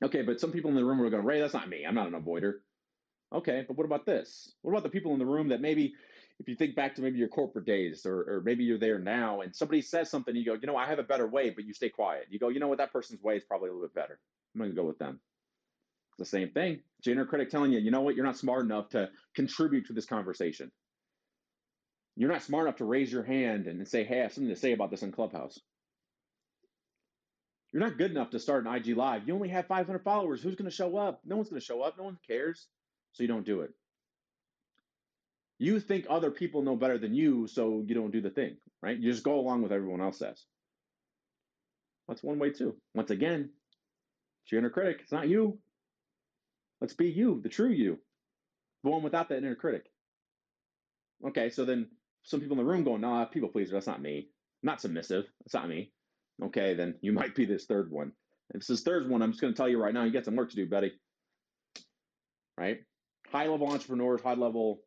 Okay, 0.05 0.23
but 0.23 0.41
some 0.41 0.53
people 0.53 0.71
in 0.71 0.77
the 0.77 0.85
room 0.85 1.01
are 1.01 1.11
going, 1.11 1.25
Ray, 1.25 1.41
that's 1.41 1.55
not 1.55 1.69
me. 1.69 1.85
I'm 1.85 1.95
not 1.95 2.07
an 2.07 2.21
avoider. 2.21 2.55
Okay, 3.35 3.65
but 3.67 3.77
what 3.77 3.85
about 3.85 4.07
this? 4.07 4.55
What 4.63 4.71
about 4.71 4.85
the 4.85 4.89
people 4.89 5.13
in 5.13 5.19
the 5.19 5.27
room 5.27 5.49
that 5.49 5.61
maybe, 5.61 5.93
if 6.39 6.49
you 6.49 6.55
think 6.55 6.77
back 6.77 6.95
to 6.95 7.03
maybe 7.03 7.19
your 7.19 7.29
corporate 7.29 7.67
days, 7.67 8.07
or, 8.07 8.21
or 8.21 8.43
maybe 8.45 8.65
you're 8.65 8.79
there 8.79 8.99
now 8.99 9.41
and 9.41 9.55
somebody 9.55 9.83
says 9.83 10.09
something, 10.09 10.35
you 10.35 10.45
go, 10.45 10.55
you 10.55 10.67
know, 10.67 10.77
I 10.77 10.87
have 10.87 11.01
a 11.01 11.03
better 11.03 11.27
way, 11.27 11.51
but 11.51 11.65
you 11.65 11.75
stay 11.75 11.89
quiet. 11.89 12.27
You 12.31 12.39
go, 12.39 12.49
you 12.49 12.61
know 12.61 12.69
what, 12.69 12.79
that 12.79 12.93
person's 12.93 13.23
way 13.23 13.37
is 13.37 13.45
probably 13.45 13.69
a 13.69 13.73
little 13.73 13.89
bit 13.89 13.95
better. 13.95 14.19
I'm 14.55 14.61
going 14.61 14.71
to 14.71 14.77
go 14.77 14.87
with 14.87 14.99
them. 14.99 15.21
It's 16.13 16.31
the 16.31 16.39
same 16.39 16.51
thing. 16.51 16.81
It's 16.99 17.07
your 17.07 17.17
inner 17.17 17.27
critic 17.27 17.51
telling 17.51 17.73
you, 17.73 17.81
you 17.81 17.91
know 17.91 18.01
what, 18.01 18.15
you're 18.15 18.25
not 18.25 18.39
smart 18.39 18.65
enough 18.65 18.89
to 18.91 19.11
contribute 19.35 19.87
to 19.89 19.93
this 19.93 20.07
conversation. 20.07 20.71
You're 22.19 22.33
not 22.33 22.43
smart 22.43 22.67
enough 22.67 22.79
to 22.79 22.85
raise 22.85 23.13
your 23.13 23.23
hand 23.23 23.69
and 23.69 23.87
say, 23.87 24.05
hey, 24.05 24.19
I 24.19 24.23
have 24.25 24.33
something 24.33 24.53
to 24.53 24.61
say 24.61 24.73
about 24.73 24.91
this 24.91 25.05
in 25.05 25.13
Clubhouse. 25.13 25.61
You're 27.73 27.83
not 27.83 27.97
good 27.97 28.11
enough 28.11 28.31
to 28.31 28.41
start 28.41 28.67
an 28.67 28.75
IG 28.75 28.97
Live. 28.97 29.29
You 29.29 29.35
only 29.37 29.51
have 29.51 29.69
500 29.69 30.01
followers. 30.03 30.43
Who's 30.43 30.57
going 30.57 30.69
to 30.71 30.77
show 30.77 30.97
up? 30.97 31.21
No 31.25 31.37
one's 31.37 31.49
going 31.49 31.61
to 31.61 31.65
show 31.67 31.83
up. 31.83 31.97
No 31.97 32.05
one 32.05 32.19
cares. 32.27 32.67
So 33.13 33.23
you 33.23 33.29
don't 33.29 33.47
do 33.47 33.61
it. 33.61 33.71
You 35.61 35.79
think 35.79 36.07
other 36.11 36.33
people 36.33 36.63
know 36.63 36.77
better 36.77 36.99
than 36.99 37.15
you, 37.15 37.47
so 37.47 37.85
you 37.87 37.95
don't 37.95 38.11
do 38.13 38.21
the 38.21 38.31
thing, 38.31 38.57
right? 38.83 38.99
You 38.99 39.13
just 39.13 39.25
go 39.25 39.39
along 39.39 39.63
with 39.63 39.73
everyone 39.73 40.01
else 40.01 40.19
says. 40.19 40.45
That's 42.09 42.23
one 42.23 42.41
way 42.41 42.51
too. 42.51 42.77
Once 42.95 43.11
again, 43.11 43.51
it's 44.43 44.53
your 44.53 44.61
inner 44.61 44.71
critic. 44.71 44.99
It's 45.03 45.13
not 45.13 45.29
you. 45.29 45.59
Let's 46.81 46.95
be 46.95 47.11
you, 47.11 47.41
the 47.43 47.49
true 47.49 47.71
you, 47.71 47.99
the 48.85 48.91
one 48.91 49.03
without 49.03 49.29
that 49.31 49.39
inner 49.39 49.57
critic. 49.57 49.87
Okay, 51.27 51.51
so 51.51 51.65
then 51.65 51.89
some 52.29 52.41
people 52.41 52.59
in 52.59 52.65
the 52.65 52.71
room 52.71 52.85
going, 52.85 53.01
nah, 53.01 53.25
people 53.25 53.49
pleaser, 53.49 53.73
that's 53.73 53.87
not 53.87 54.03
me. 54.03 54.29
I'm 54.63 54.67
not 54.67 54.83
submissive. 54.83 55.25
That's 55.41 55.55
not 55.55 55.69
me. 55.69 55.91
Okay, 56.45 56.75
then 56.75 56.95
you 57.01 57.13
might 57.21 57.35
be 57.35 57.47
this 57.47 57.65
third 57.65 57.91
one. 57.91 58.13
If 58.51 58.61
this 58.61 58.71
is 58.71 58.83
third 58.83 59.09
one, 59.09 59.23
I'm 59.23 59.33
just 59.33 59.41
going 59.41 59.53
to 59.53 59.57
tell 59.57 59.69
you 59.69 59.83
right 59.83 59.95
now, 59.95 60.05
you 60.05 60.13
got 60.13 60.27
some 60.27 60.37
work 60.37 60.51
to 60.51 60.57
do, 60.57 60.67
buddy. 60.69 60.93
Right? 62.59 62.81
High 63.33 63.47
level 63.47 63.69
entrepreneurs, 63.69 64.21
high 64.21 64.35
level 64.35 64.81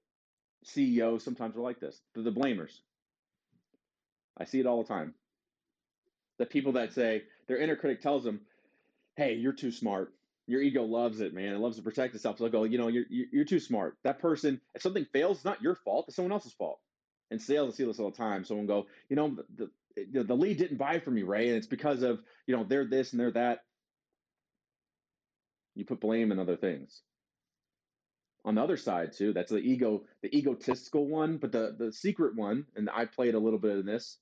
CEOs 0.65 1.23
sometimes 1.23 1.55
are 1.55 1.61
like 1.61 1.79
this. 1.79 1.99
They're 2.13 2.23
the 2.23 2.31
blamers. 2.31 2.73
I 4.37 4.45
see 4.45 4.59
it 4.59 4.67
all 4.67 4.83
the 4.83 4.87
time. 4.87 5.15
The 6.37 6.45
people 6.45 6.73
that 6.73 6.93
say 6.93 7.23
their 7.47 7.57
inner 7.57 7.75
critic 7.75 8.01
tells 8.01 8.23
them, 8.23 8.41
hey, 9.15 9.33
you're 9.33 9.53
too 9.53 9.71
smart. 9.71 10.13
Your 10.45 10.61
ego 10.61 10.83
loves 10.83 11.21
it, 11.21 11.33
man. 11.33 11.53
It 11.55 11.59
loves 11.59 11.77
to 11.77 11.83
protect 11.83 12.13
itself. 12.13 12.37
So 12.37 12.45
I 12.45 12.49
go, 12.49 12.63
you 12.65 12.77
know, 12.77 12.87
you're 12.87 13.05
you're 13.09 13.45
too 13.45 13.59
smart. 13.59 13.97
That 14.03 14.19
person, 14.19 14.59
if 14.75 14.81
something 14.81 15.05
fails, 15.13 15.37
it's 15.37 15.45
not 15.45 15.61
your 15.61 15.75
fault. 15.75 16.05
It's 16.07 16.15
someone 16.15 16.31
else's 16.31 16.53
fault. 16.53 16.79
In 17.31 17.39
sales, 17.39 17.73
I 17.73 17.77
see 17.77 17.85
this 17.85 17.99
all 17.99 18.11
the 18.11 18.17
time. 18.17 18.43
Someone 18.43 18.67
go, 18.67 18.87
you 19.09 19.15
know, 19.15 19.37
the, 19.55 19.71
eh, 19.97 20.03
the, 20.11 20.23
the 20.23 20.35
lead 20.35 20.57
didn't 20.57 20.77
buy 20.77 20.99
from 20.99 21.15
me, 21.15 21.23
Ray, 21.23 21.47
and 21.47 21.57
it's 21.57 21.67
because 21.67 22.03
of 22.03 22.21
you 22.45 22.55
know 22.55 22.63
they're 22.63 22.85
this 22.85 23.11
and 23.11 23.19
they're 23.19 23.31
that. 23.31 23.59
You 25.75 25.85
put 25.85 26.01
blame 26.01 26.31
in 26.31 26.39
other 26.39 26.57
things. 26.57 27.01
On 28.43 28.55
the 28.55 28.61
other 28.63 28.77
side 28.77 29.13
too, 29.13 29.33
that's 29.33 29.51
the 29.51 29.57
ego, 29.59 30.03
the 30.21 30.35
egotistical 30.35 31.07
one, 31.07 31.37
but 31.37 31.51
the 31.51 31.75
the 31.77 31.93
secret 31.93 32.35
one, 32.35 32.65
and 32.75 32.89
I 32.89 33.05
played 33.05 33.35
a 33.35 33.39
little 33.39 33.59
bit 33.59 33.77
in 33.77 33.85
this. 33.85 34.17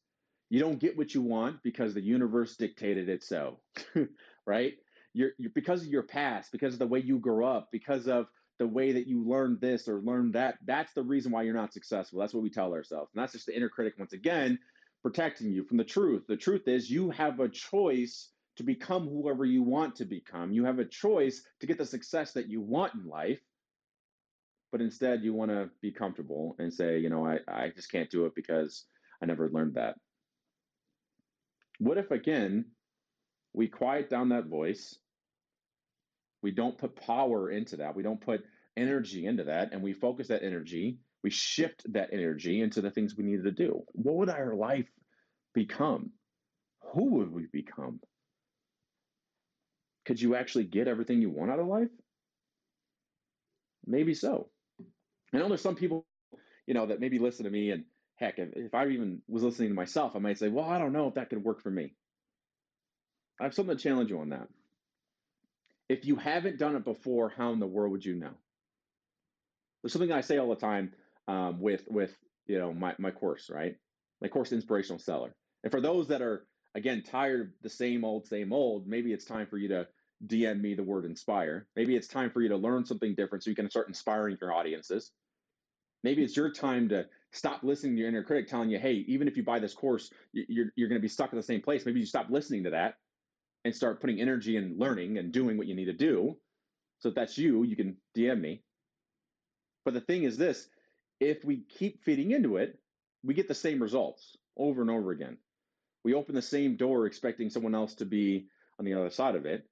You 0.49 0.59
don't 0.59 0.79
get 0.79 0.97
what 0.97 1.13
you 1.13 1.21
want 1.21 1.63
because 1.63 1.93
the 1.93 2.01
universe 2.01 2.55
dictated 2.57 3.09
it 3.09 3.23
so, 3.23 3.59
right? 4.45 4.73
You're, 5.13 5.31
you're 5.37 5.51
because 5.51 5.81
of 5.81 5.87
your 5.87 6.03
past, 6.03 6.51
because 6.51 6.73
of 6.73 6.79
the 6.79 6.87
way 6.87 6.99
you 6.99 7.19
grew 7.19 7.45
up, 7.45 7.69
because 7.71 8.07
of 8.07 8.27
the 8.59 8.67
way 8.67 8.91
that 8.91 9.07
you 9.07 9.23
learned 9.27 9.59
this 9.61 9.87
or 9.87 10.01
learned 10.01 10.33
that. 10.35 10.59
That's 10.65 10.93
the 10.93 11.01
reason 11.03 11.31
why 11.31 11.43
you're 11.43 11.53
not 11.53 11.73
successful. 11.73 12.19
That's 12.19 12.33
what 12.33 12.43
we 12.43 12.49
tell 12.49 12.73
ourselves. 12.73 13.09
And 13.13 13.21
that's 13.21 13.33
just 13.33 13.45
the 13.45 13.55
inner 13.55 13.69
critic 13.69 13.95
once 13.97 14.13
again 14.13 14.59
protecting 15.01 15.51
you 15.51 15.63
from 15.63 15.77
the 15.77 15.83
truth. 15.83 16.23
The 16.27 16.35
truth 16.35 16.67
is 16.67 16.91
you 16.91 17.09
have 17.11 17.39
a 17.39 17.47
choice 17.47 18.29
to 18.57 18.63
become 18.63 19.07
whoever 19.07 19.45
you 19.45 19.63
want 19.63 19.95
to 19.95 20.05
become. 20.05 20.51
You 20.51 20.65
have 20.65 20.79
a 20.79 20.85
choice 20.85 21.41
to 21.61 21.67
get 21.67 21.77
the 21.77 21.85
success 21.85 22.33
that 22.33 22.49
you 22.49 22.59
want 22.61 22.93
in 22.93 23.07
life. 23.07 23.39
But 24.71 24.81
instead, 24.81 25.23
you 25.23 25.33
want 25.33 25.51
to 25.51 25.69
be 25.81 25.91
comfortable 25.91 26.55
and 26.59 26.71
say, 26.71 26.99
you 26.99 27.09
know, 27.09 27.25
I, 27.25 27.39
I 27.47 27.69
just 27.73 27.91
can't 27.91 28.11
do 28.11 28.25
it 28.25 28.35
because 28.35 28.85
I 29.23 29.25
never 29.25 29.49
learned 29.49 29.75
that. 29.75 29.95
What 31.79 31.97
if, 31.97 32.11
again, 32.11 32.65
we 33.53 33.67
quiet 33.67 34.09
down 34.09 34.29
that 34.29 34.47
voice? 34.47 34.99
We 36.41 36.51
don't 36.51 36.77
put 36.77 36.95
power 36.95 37.51
into 37.51 37.77
that. 37.77 37.95
We 37.95 38.03
don't 38.03 38.21
put 38.21 38.43
energy 38.77 39.25
into 39.25 39.45
that. 39.45 39.73
And 39.73 39.83
we 39.83 39.93
focus 39.93 40.29
that 40.29 40.43
energy, 40.43 40.99
we 41.23 41.29
shift 41.31 41.83
that 41.93 42.09
energy 42.13 42.61
into 42.61 42.81
the 42.81 42.91
things 42.91 43.15
we 43.15 43.25
needed 43.25 43.45
to 43.45 43.51
do. 43.51 43.83
What 43.93 44.15
would 44.15 44.29
our 44.29 44.55
life 44.55 44.87
become? 45.53 46.11
Who 46.93 47.05
would 47.15 47.31
we 47.33 47.47
become? 47.51 47.99
Could 50.05 50.21
you 50.21 50.35
actually 50.35 50.65
get 50.65 50.87
everything 50.87 51.21
you 51.21 51.29
want 51.29 51.51
out 51.51 51.59
of 51.59 51.67
life? 51.67 51.89
Maybe 53.85 54.13
so. 54.13 54.49
I 55.33 55.37
know 55.37 55.47
there's 55.47 55.61
some 55.61 55.75
people, 55.75 56.05
you 56.67 56.73
know, 56.73 56.87
that 56.87 56.99
maybe 56.99 57.19
listen 57.19 57.45
to 57.45 57.51
me 57.51 57.71
and 57.71 57.85
heck, 58.17 58.39
if, 58.39 58.49
if 58.55 58.73
I 58.73 58.87
even 58.87 59.21
was 59.27 59.43
listening 59.43 59.69
to 59.69 59.75
myself, 59.75 60.15
I 60.15 60.19
might 60.19 60.39
say, 60.39 60.49
well, 60.49 60.65
I 60.65 60.79
don't 60.79 60.93
know 60.93 61.07
if 61.07 61.15
that 61.15 61.29
could 61.29 61.43
work 61.43 61.61
for 61.61 61.71
me. 61.71 61.93
I 63.39 63.45
have 63.45 63.53
something 63.53 63.77
to 63.77 63.83
challenge 63.83 64.09
you 64.09 64.19
on 64.19 64.29
that. 64.29 64.47
If 65.89 66.05
you 66.05 66.15
haven't 66.15 66.59
done 66.59 66.75
it 66.75 66.85
before, 66.85 67.29
how 67.35 67.51
in 67.51 67.59
the 67.59 67.67
world 67.67 67.91
would 67.91 68.05
you 68.05 68.15
know? 68.15 68.31
There's 69.81 69.91
something 69.91 70.11
I 70.11 70.21
say 70.21 70.37
all 70.37 70.49
the 70.49 70.55
time 70.55 70.93
um, 71.27 71.59
with 71.59 71.83
with 71.89 72.15
you 72.45 72.59
know 72.59 72.73
my 72.73 72.95
my 72.99 73.11
course, 73.11 73.49
right? 73.49 73.75
My 74.21 74.27
course, 74.27 74.51
inspirational 74.51 74.99
seller. 74.99 75.33
And 75.63 75.71
for 75.71 75.81
those 75.81 76.07
that 76.09 76.21
are 76.21 76.45
again 76.75 77.03
tired 77.03 77.41
of 77.41 77.47
the 77.63 77.69
same 77.69 78.05
old, 78.05 78.27
same 78.27 78.53
old, 78.53 78.87
maybe 78.87 79.13
it's 79.13 79.25
time 79.25 79.47
for 79.47 79.57
you 79.57 79.69
to 79.69 79.87
DM 80.27 80.61
me 80.61 80.75
the 80.75 80.83
word 80.83 81.05
inspire. 81.05 81.67
Maybe 81.75 81.95
it's 81.95 82.07
time 82.07 82.29
for 82.29 82.41
you 82.41 82.49
to 82.49 82.57
learn 82.57 82.85
something 82.85 83.15
different 83.15 83.43
so 83.43 83.49
you 83.49 83.55
can 83.55 83.69
start 83.69 83.87
inspiring 83.87 84.37
your 84.39 84.53
audiences. 84.53 85.11
Maybe 86.03 86.23
it's 86.23 86.35
your 86.35 86.51
time 86.51 86.89
to 86.89 87.05
stop 87.31 87.63
listening 87.63 87.95
to 87.95 87.99
your 87.99 88.09
inner 88.09 88.23
critic 88.23 88.47
telling 88.47 88.69
you, 88.69 88.79
hey, 88.79 89.05
even 89.07 89.27
if 89.27 89.37
you 89.37 89.43
buy 89.43 89.59
this 89.59 89.73
course, 89.73 90.11
you're, 90.33 90.71
you're 90.75 90.89
going 90.89 90.99
to 90.99 91.01
be 91.01 91.09
stuck 91.09 91.31
in 91.31 91.37
the 91.37 91.43
same 91.43 91.61
place. 91.61 91.85
Maybe 91.85 91.99
you 91.99 92.05
stop 92.05 92.27
listening 92.29 92.63
to 92.65 92.69
that 92.71 92.95
and 93.65 93.75
start 93.75 94.01
putting 94.01 94.21
energy 94.21 94.55
in 94.55 94.77
learning 94.77 95.17
and 95.17 95.31
doing 95.31 95.57
what 95.57 95.67
you 95.67 95.75
need 95.75 95.85
to 95.85 95.93
do. 95.93 96.37
So 96.99 97.09
if 97.09 97.15
that's 97.15 97.37
you, 97.37 97.63
you 97.63 97.75
can 97.75 97.97
DM 98.15 98.39
me. 98.39 98.63
But 99.85 99.93
the 99.93 100.01
thing 100.01 100.23
is 100.23 100.37
this 100.37 100.67
if 101.19 101.43
we 101.43 101.63
keep 101.69 102.03
feeding 102.03 102.31
into 102.31 102.57
it, 102.57 102.79
we 103.23 103.33
get 103.33 103.47
the 103.47 103.55
same 103.55 103.81
results 103.81 104.37
over 104.57 104.81
and 104.81 104.89
over 104.89 105.11
again. 105.11 105.37
We 106.03 106.13
open 106.13 106.35
the 106.35 106.41
same 106.41 106.77
door 106.77 107.05
expecting 107.05 107.49
someone 107.49 107.75
else 107.75 107.95
to 107.95 108.05
be 108.05 108.47
on 108.77 108.85
the 108.85 108.93
other 108.93 109.09
side 109.09 109.35
of 109.35 109.45
it. 109.45 109.67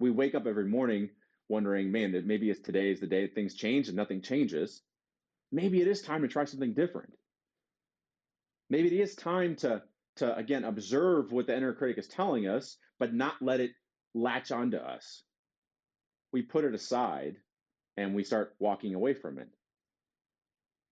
We 0.00 0.10
wake 0.10 0.34
up 0.34 0.46
every 0.46 0.66
morning 0.66 1.10
wondering, 1.48 1.92
man, 1.92 2.20
maybe 2.26 2.50
it's 2.50 2.60
today 2.60 2.90
is 2.90 3.00
the 3.00 3.06
day 3.06 3.28
things 3.28 3.54
change 3.54 3.88
and 3.88 3.96
nothing 3.96 4.22
changes. 4.22 4.82
Maybe 5.52 5.80
it 5.80 5.88
is 5.88 6.02
time 6.02 6.22
to 6.22 6.28
try 6.28 6.44
something 6.44 6.74
different. 6.74 7.12
Maybe 8.70 8.88
it 8.88 9.00
is 9.02 9.14
time 9.14 9.56
to 9.56 9.82
to 10.16 10.36
again 10.36 10.64
observe 10.64 11.32
what 11.32 11.46
the 11.46 11.56
inner 11.56 11.74
critic 11.74 11.98
is 11.98 12.08
telling 12.08 12.46
us, 12.46 12.76
but 12.98 13.14
not 13.14 13.34
let 13.40 13.60
it 13.60 13.72
latch 14.14 14.52
onto 14.52 14.76
us. 14.76 15.22
We 16.32 16.42
put 16.42 16.64
it 16.64 16.74
aside 16.74 17.36
and 17.96 18.14
we 18.14 18.24
start 18.24 18.54
walking 18.58 18.94
away 18.94 19.14
from 19.14 19.38
it. 19.38 19.48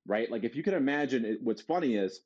Right? 0.06 0.30
Like 0.30 0.44
if 0.44 0.56
you 0.56 0.62
can 0.62 0.74
imagine 0.74 1.24
it, 1.24 1.42
what's 1.42 1.62
funny 1.62 1.94
is 1.94 2.20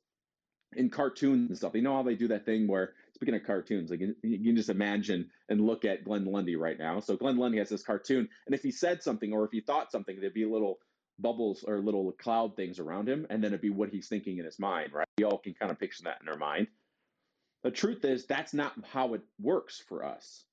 in 0.75 0.89
cartoons 0.89 1.49
and 1.49 1.57
stuff, 1.57 1.73
you 1.75 1.81
know 1.81 1.95
how 1.95 2.03
they 2.03 2.15
do 2.15 2.27
that 2.29 2.45
thing 2.45 2.67
where 2.67 2.93
speaking 3.13 3.35
of 3.35 3.43
cartoons, 3.43 3.89
like 3.89 3.99
you, 3.99 4.15
you 4.21 4.43
can 4.43 4.55
just 4.55 4.69
imagine 4.69 5.29
and 5.49 5.61
look 5.61 5.85
at 5.85 6.03
Glenn 6.03 6.25
Lundy 6.25 6.55
right 6.55 6.77
now. 6.77 6.99
So 6.99 7.15
Glenn 7.15 7.37
Lundy 7.37 7.57
has 7.57 7.69
this 7.69 7.83
cartoon, 7.83 8.27
and 8.45 8.55
if 8.55 8.61
he 8.61 8.71
said 8.71 9.01
something 9.01 9.33
or 9.33 9.45
if 9.45 9.51
he 9.51 9.61
thought 9.61 9.91
something, 9.91 10.19
there'd 10.19 10.33
be 10.33 10.45
little 10.45 10.79
bubbles 11.19 11.63
or 11.67 11.79
little 11.79 12.11
cloud 12.11 12.55
things 12.55 12.79
around 12.79 13.09
him, 13.09 13.25
and 13.29 13.43
then 13.43 13.51
it'd 13.51 13.61
be 13.61 13.69
what 13.69 13.89
he's 13.89 14.07
thinking 14.07 14.37
in 14.37 14.45
his 14.45 14.59
mind, 14.59 14.93
right? 14.93 15.07
We 15.17 15.23
all 15.23 15.39
can 15.39 15.53
kind 15.53 15.71
of 15.71 15.79
picture 15.79 16.03
that 16.03 16.19
in 16.21 16.29
our 16.29 16.37
mind. 16.37 16.67
The 17.63 17.71
truth 17.71 18.05
is, 18.05 18.25
that's 18.25 18.53
not 18.53 18.73
how 18.91 19.13
it 19.13 19.21
works 19.39 19.83
for 19.89 20.05
us. 20.05 20.43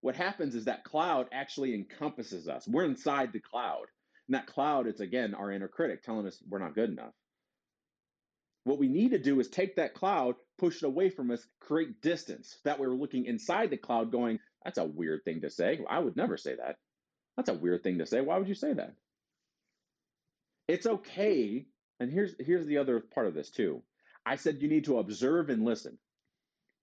What 0.00 0.16
happens 0.16 0.54
is 0.54 0.66
that 0.66 0.84
cloud 0.84 1.28
actually 1.32 1.74
encompasses 1.74 2.48
us. 2.48 2.66
We're 2.68 2.84
inside 2.84 3.32
the 3.32 3.40
cloud. 3.40 3.86
And 4.28 4.34
that 4.34 4.46
cloud 4.46 4.86
is, 4.86 5.00
again, 5.00 5.34
our 5.34 5.50
inner 5.50 5.68
critic 5.68 6.02
telling 6.02 6.26
us 6.26 6.42
we're 6.48 6.58
not 6.58 6.74
good 6.74 6.90
enough. 6.90 7.12
What 8.64 8.78
we 8.78 8.88
need 8.88 9.12
to 9.12 9.18
do 9.18 9.38
is 9.40 9.48
take 9.48 9.76
that 9.76 9.94
cloud, 9.94 10.34
push 10.58 10.82
it 10.82 10.86
away 10.86 11.10
from 11.10 11.30
us, 11.30 11.46
create 11.60 12.00
distance. 12.02 12.58
That 12.64 12.78
way 12.80 12.88
we're 12.88 12.94
looking 12.94 13.26
inside 13.26 13.70
the 13.70 13.76
cloud 13.76 14.10
going, 14.10 14.40
that's 14.64 14.78
a 14.78 14.84
weird 14.84 15.24
thing 15.24 15.42
to 15.42 15.50
say. 15.50 15.80
I 15.88 16.00
would 16.00 16.16
never 16.16 16.36
say 16.36 16.56
that. 16.56 16.76
That's 17.36 17.48
a 17.48 17.54
weird 17.54 17.82
thing 17.82 17.98
to 17.98 18.06
say. 18.06 18.20
Why 18.20 18.38
would 18.38 18.48
you 18.48 18.54
say 18.54 18.72
that? 18.72 18.94
It's 20.68 20.86
okay. 20.86 21.66
And 22.00 22.10
here's 22.10 22.34
here's 22.40 22.66
the 22.66 22.78
other 22.78 23.00
part 23.00 23.26
of 23.26 23.34
this 23.34 23.50
too. 23.50 23.82
I 24.24 24.36
said 24.36 24.60
you 24.60 24.68
need 24.68 24.84
to 24.86 24.98
observe 24.98 25.48
and 25.50 25.64
listen 25.64 25.98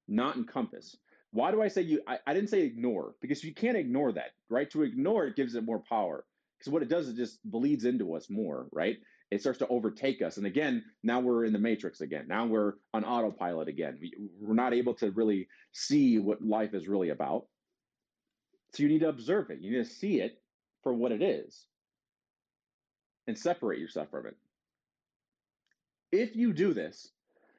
not 0.08 0.36
encompass. 0.36 0.98
Why 1.32 1.52
do 1.52 1.62
I 1.62 1.68
say 1.68 1.82
you? 1.82 2.02
I, 2.08 2.20
I 2.28 2.34
didn't 2.34 2.50
say 2.50 2.62
ignore 2.62 3.16
because 3.22 3.44
you 3.44 3.54
can't 3.54 3.78
ignore 3.78 4.12
that, 4.14 4.32
right? 4.50 4.70
To 4.72 4.84
ignore 4.84 5.26
it 5.26 5.36
gives 5.36 5.56
it 5.56 5.66
more 5.66 5.80
power 5.80 6.26
because 6.60 6.72
what 6.72 6.84
it 6.84 6.90
does 6.90 7.08
is 7.08 7.16
just 7.16 7.40
bleeds 7.44 7.86
into 7.86 8.14
us 8.14 8.30
more, 8.30 8.68
right? 8.72 8.98
It 9.32 9.42
starts 9.42 9.60
to 9.60 9.68
overtake 9.68 10.22
us. 10.22 10.38
And 10.38 10.46
again, 10.46 10.84
now 11.02 11.20
we're 11.20 11.46
in 11.46 11.54
the 11.54 11.60
matrix 11.60 12.02
again. 12.02 12.26
Now 12.28 12.46
we're 12.46 12.74
on 12.94 13.04
autopilot 13.04 13.68
again. 13.68 13.98
We, 14.00 14.14
we're 14.40 14.54
not 14.54 14.74
able 14.74 14.94
to 14.96 15.10
really 15.12 15.48
see 15.72 16.20
what 16.20 16.44
life 16.44 16.76
is 16.76 16.88
really 16.88 17.10
about. 17.10 17.48
So 18.74 18.84
you 18.84 18.90
need 18.90 19.00
to 19.00 19.10
observe 19.10 19.50
it. 19.50 19.60
You 19.60 19.72
need 19.72 19.86
to 19.86 19.92
see 19.92 20.22
it 20.22 20.40
for 20.84 20.94
what 20.94 21.12
it 21.12 21.24
is 21.24 21.66
and 23.28 23.38
separate 23.38 23.80
yourself 23.80 24.10
from 24.12 24.28
it. 24.28 24.36
If 26.12 26.36
you 26.36 26.54
do 26.54 26.74
this, 26.74 27.10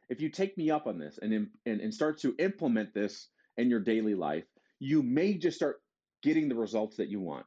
if 0.09 0.21
you 0.21 0.29
take 0.29 0.57
me 0.57 0.71
up 0.71 0.87
on 0.87 0.99
this 0.99 1.19
and, 1.21 1.49
and, 1.67 1.81
and 1.81 1.95
start 1.95 2.21
to 2.21 2.35
implement 2.39 2.95
this 2.95 3.29
in 3.57 3.71
your 3.71 3.81
daily 3.81 4.15
life, 4.15 4.45
you 4.79 5.03
may 5.03 5.35
just 5.35 5.57
start 5.57 5.81
getting 6.23 6.49
the 6.49 6.55
results 6.55 6.97
that 6.97 7.09
you 7.09 7.21
want. 7.21 7.47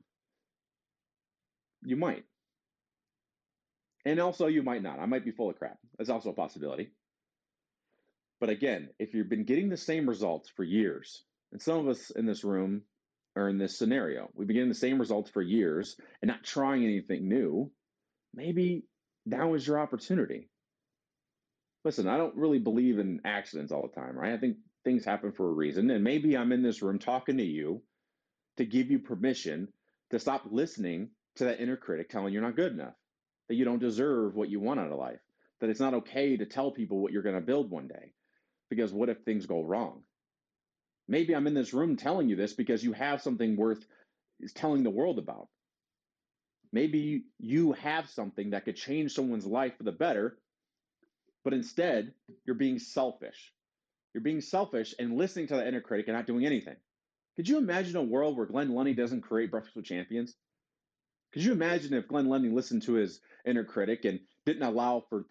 You 1.83 1.95
might. 1.95 2.23
And 4.05 4.19
also, 4.19 4.47
you 4.47 4.63
might 4.63 4.83
not. 4.83 4.99
I 4.99 5.05
might 5.05 5.25
be 5.25 5.31
full 5.31 5.49
of 5.49 5.57
crap. 5.57 5.77
That's 5.97 6.09
also 6.09 6.29
a 6.29 6.33
possibility. 6.33 6.91
But 8.39 8.49
again, 8.49 8.89
if 8.99 9.13
you've 9.13 9.29
been 9.29 9.45
getting 9.45 9.69
the 9.69 9.77
same 9.77 10.07
results 10.07 10.49
for 10.49 10.63
years, 10.63 11.23
and 11.51 11.61
some 11.61 11.79
of 11.79 11.87
us 11.87 12.11
in 12.11 12.25
this 12.25 12.43
room 12.43 12.83
are 13.35 13.49
in 13.49 13.57
this 13.57 13.77
scenario, 13.77 14.29
we've 14.33 14.47
been 14.47 14.55
getting 14.55 14.69
the 14.69 14.75
same 14.75 14.99
results 14.99 15.29
for 15.29 15.41
years 15.41 15.95
and 16.21 16.29
not 16.29 16.43
trying 16.43 16.83
anything 16.83 17.27
new, 17.27 17.71
maybe 18.33 18.83
now 19.25 19.55
is 19.55 19.65
your 19.65 19.79
opportunity 19.79 20.49
listen, 21.87 22.05
I 22.05 22.17
don't 22.17 22.35
really 22.35 22.59
believe 22.59 22.99
in 22.99 23.21
accidents 23.23 23.71
all 23.71 23.81
the 23.81 24.01
time, 24.01 24.17
right? 24.17 24.33
I 24.33 24.37
think 24.37 24.57
things 24.83 25.05
happen 25.05 25.31
for 25.31 25.47
a 25.47 25.53
reason. 25.53 25.89
And 25.89 26.03
maybe 26.03 26.35
I'm 26.35 26.51
in 26.51 26.61
this 26.61 26.81
room 26.81 26.99
talking 26.99 27.37
to 27.37 27.45
you 27.45 27.81
to 28.57 28.65
give 28.65 28.91
you 28.91 28.99
permission 28.99 29.69
to 30.11 30.19
stop 30.19 30.43
listening 30.51 31.11
to 31.37 31.45
that 31.45 31.61
inner 31.61 31.77
critic 31.77 32.09
telling 32.09 32.33
you're 32.33 32.41
not 32.41 32.57
good 32.57 32.73
enough, 32.73 32.95
that 33.47 33.55
you 33.55 33.63
don't 33.63 33.79
deserve 33.79 34.35
what 34.35 34.49
you 34.49 34.59
want 34.59 34.81
out 34.81 34.91
of 34.91 34.99
life, 34.99 35.21
that 35.61 35.69
it's 35.69 35.79
not 35.79 35.93
okay 35.93 36.35
to 36.35 36.45
tell 36.45 36.71
people 36.71 36.99
what 36.99 37.13
you're 37.13 37.23
going 37.23 37.35
to 37.35 37.41
build 37.41 37.71
one 37.71 37.87
day. 37.87 38.11
Because 38.69 38.91
what 38.91 39.07
if 39.07 39.19
things 39.19 39.45
go 39.45 39.63
wrong? 39.63 40.03
Maybe 41.07 41.33
I'm 41.33 41.47
in 41.47 41.53
this 41.53 41.73
room 41.73 41.95
telling 41.95 42.27
you 42.27 42.35
this 42.35 42.51
because 42.51 42.83
you 42.83 42.91
have 42.91 43.21
something 43.21 43.55
worth 43.55 43.85
telling 44.55 44.83
the 44.83 44.89
world 44.89 45.19
about. 45.19 45.47
Maybe 46.73 47.27
you 47.39 47.71
have 47.71 48.09
something 48.09 48.49
that 48.49 48.65
could 48.65 48.75
change 48.75 49.13
someone's 49.13 49.45
life 49.45 49.77
for 49.77 49.83
the 49.83 49.93
better 49.93 50.37
but 51.47 51.53
instead, 51.53 52.11
you're 52.43 52.57
being 52.57 52.77
selfish. 52.77 53.53
You're 54.13 54.21
being 54.21 54.41
selfish 54.41 54.93
and 54.99 55.15
listening 55.15 55.47
to 55.47 55.55
the 55.55 55.65
inner 55.65 55.79
critic 55.79 56.09
and 56.09 56.17
not 56.17 56.27
doing 56.27 56.45
anything. 56.45 56.75
Could 57.37 57.47
you 57.47 57.57
imagine 57.57 57.95
a 57.95 58.03
world 58.03 58.35
where 58.35 58.45
Glenn 58.45 58.75
Lundy 58.75 58.93
doesn't 58.93 59.21
create 59.21 59.49
Breakfast 59.49 59.73
with 59.73 59.85
Champions? 59.85 60.35
Could 61.31 61.45
you 61.45 61.53
imagine 61.53 61.93
if 61.93 62.09
Glenn 62.09 62.27
Lundy 62.27 62.49
listened 62.49 62.81
to 62.81 62.95
his 62.95 63.21
inner 63.45 63.63
critic 63.63 64.03
and 64.03 64.19
didn't 64.45 64.63
allow 64.63 65.05
for 65.09 65.23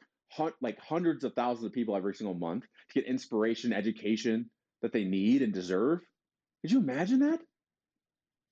like 0.63 0.79
hundreds 0.79 1.23
of 1.23 1.35
thousands 1.35 1.67
of 1.67 1.75
people 1.75 1.95
every 1.95 2.15
single 2.15 2.33
month 2.33 2.63
to 2.63 2.95
get 2.95 3.05
inspiration, 3.05 3.75
education 3.75 4.49
that 4.81 4.95
they 4.95 5.05
need 5.05 5.43
and 5.43 5.53
deserve? 5.53 6.01
Could 6.63 6.71
you 6.71 6.79
imagine 6.79 7.19
that? 7.19 7.41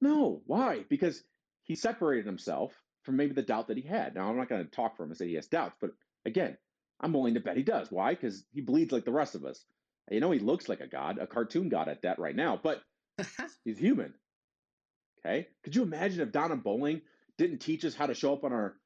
No. 0.02 0.42
Why? 0.44 0.84
Because 0.90 1.24
he 1.62 1.76
separated 1.76 2.26
himself 2.26 2.74
from 3.04 3.16
maybe 3.16 3.32
the 3.32 3.40
doubt 3.40 3.68
that 3.68 3.78
he 3.78 3.88
had. 3.88 4.14
Now, 4.14 4.28
I'm 4.28 4.36
not 4.36 4.50
going 4.50 4.62
to 4.62 4.70
talk 4.70 4.98
for 4.98 5.04
him 5.04 5.12
and 5.12 5.16
say 5.16 5.28
he 5.28 5.36
has 5.36 5.46
doubts, 5.46 5.76
but 5.80 5.92
again, 6.26 6.58
I'm 7.00 7.12
willing 7.12 7.34
to 7.34 7.40
bet 7.40 7.56
he 7.56 7.62
does. 7.62 7.90
Why? 7.90 8.14
Because 8.14 8.44
he 8.52 8.60
bleeds 8.60 8.92
like 8.92 9.04
the 9.04 9.12
rest 9.12 9.34
of 9.34 9.44
us. 9.44 9.64
You 10.10 10.20
know, 10.20 10.30
he 10.30 10.38
looks 10.38 10.68
like 10.68 10.80
a 10.80 10.86
god, 10.86 11.18
a 11.18 11.26
cartoon 11.26 11.68
god 11.68 11.88
at 11.88 12.02
that 12.02 12.18
right 12.18 12.36
now, 12.36 12.60
but 12.62 12.82
he's 13.64 13.78
human. 13.78 14.14
Okay. 15.20 15.48
Could 15.62 15.74
you 15.74 15.82
imagine 15.82 16.20
if 16.20 16.32
Donna 16.32 16.56
Bowling 16.56 17.00
didn't 17.38 17.58
teach 17.58 17.84
us 17.84 17.94
how 17.94 18.06
to 18.06 18.14
show 18.14 18.34
up 18.34 18.44
on 18.44 18.52
our 18.52 18.76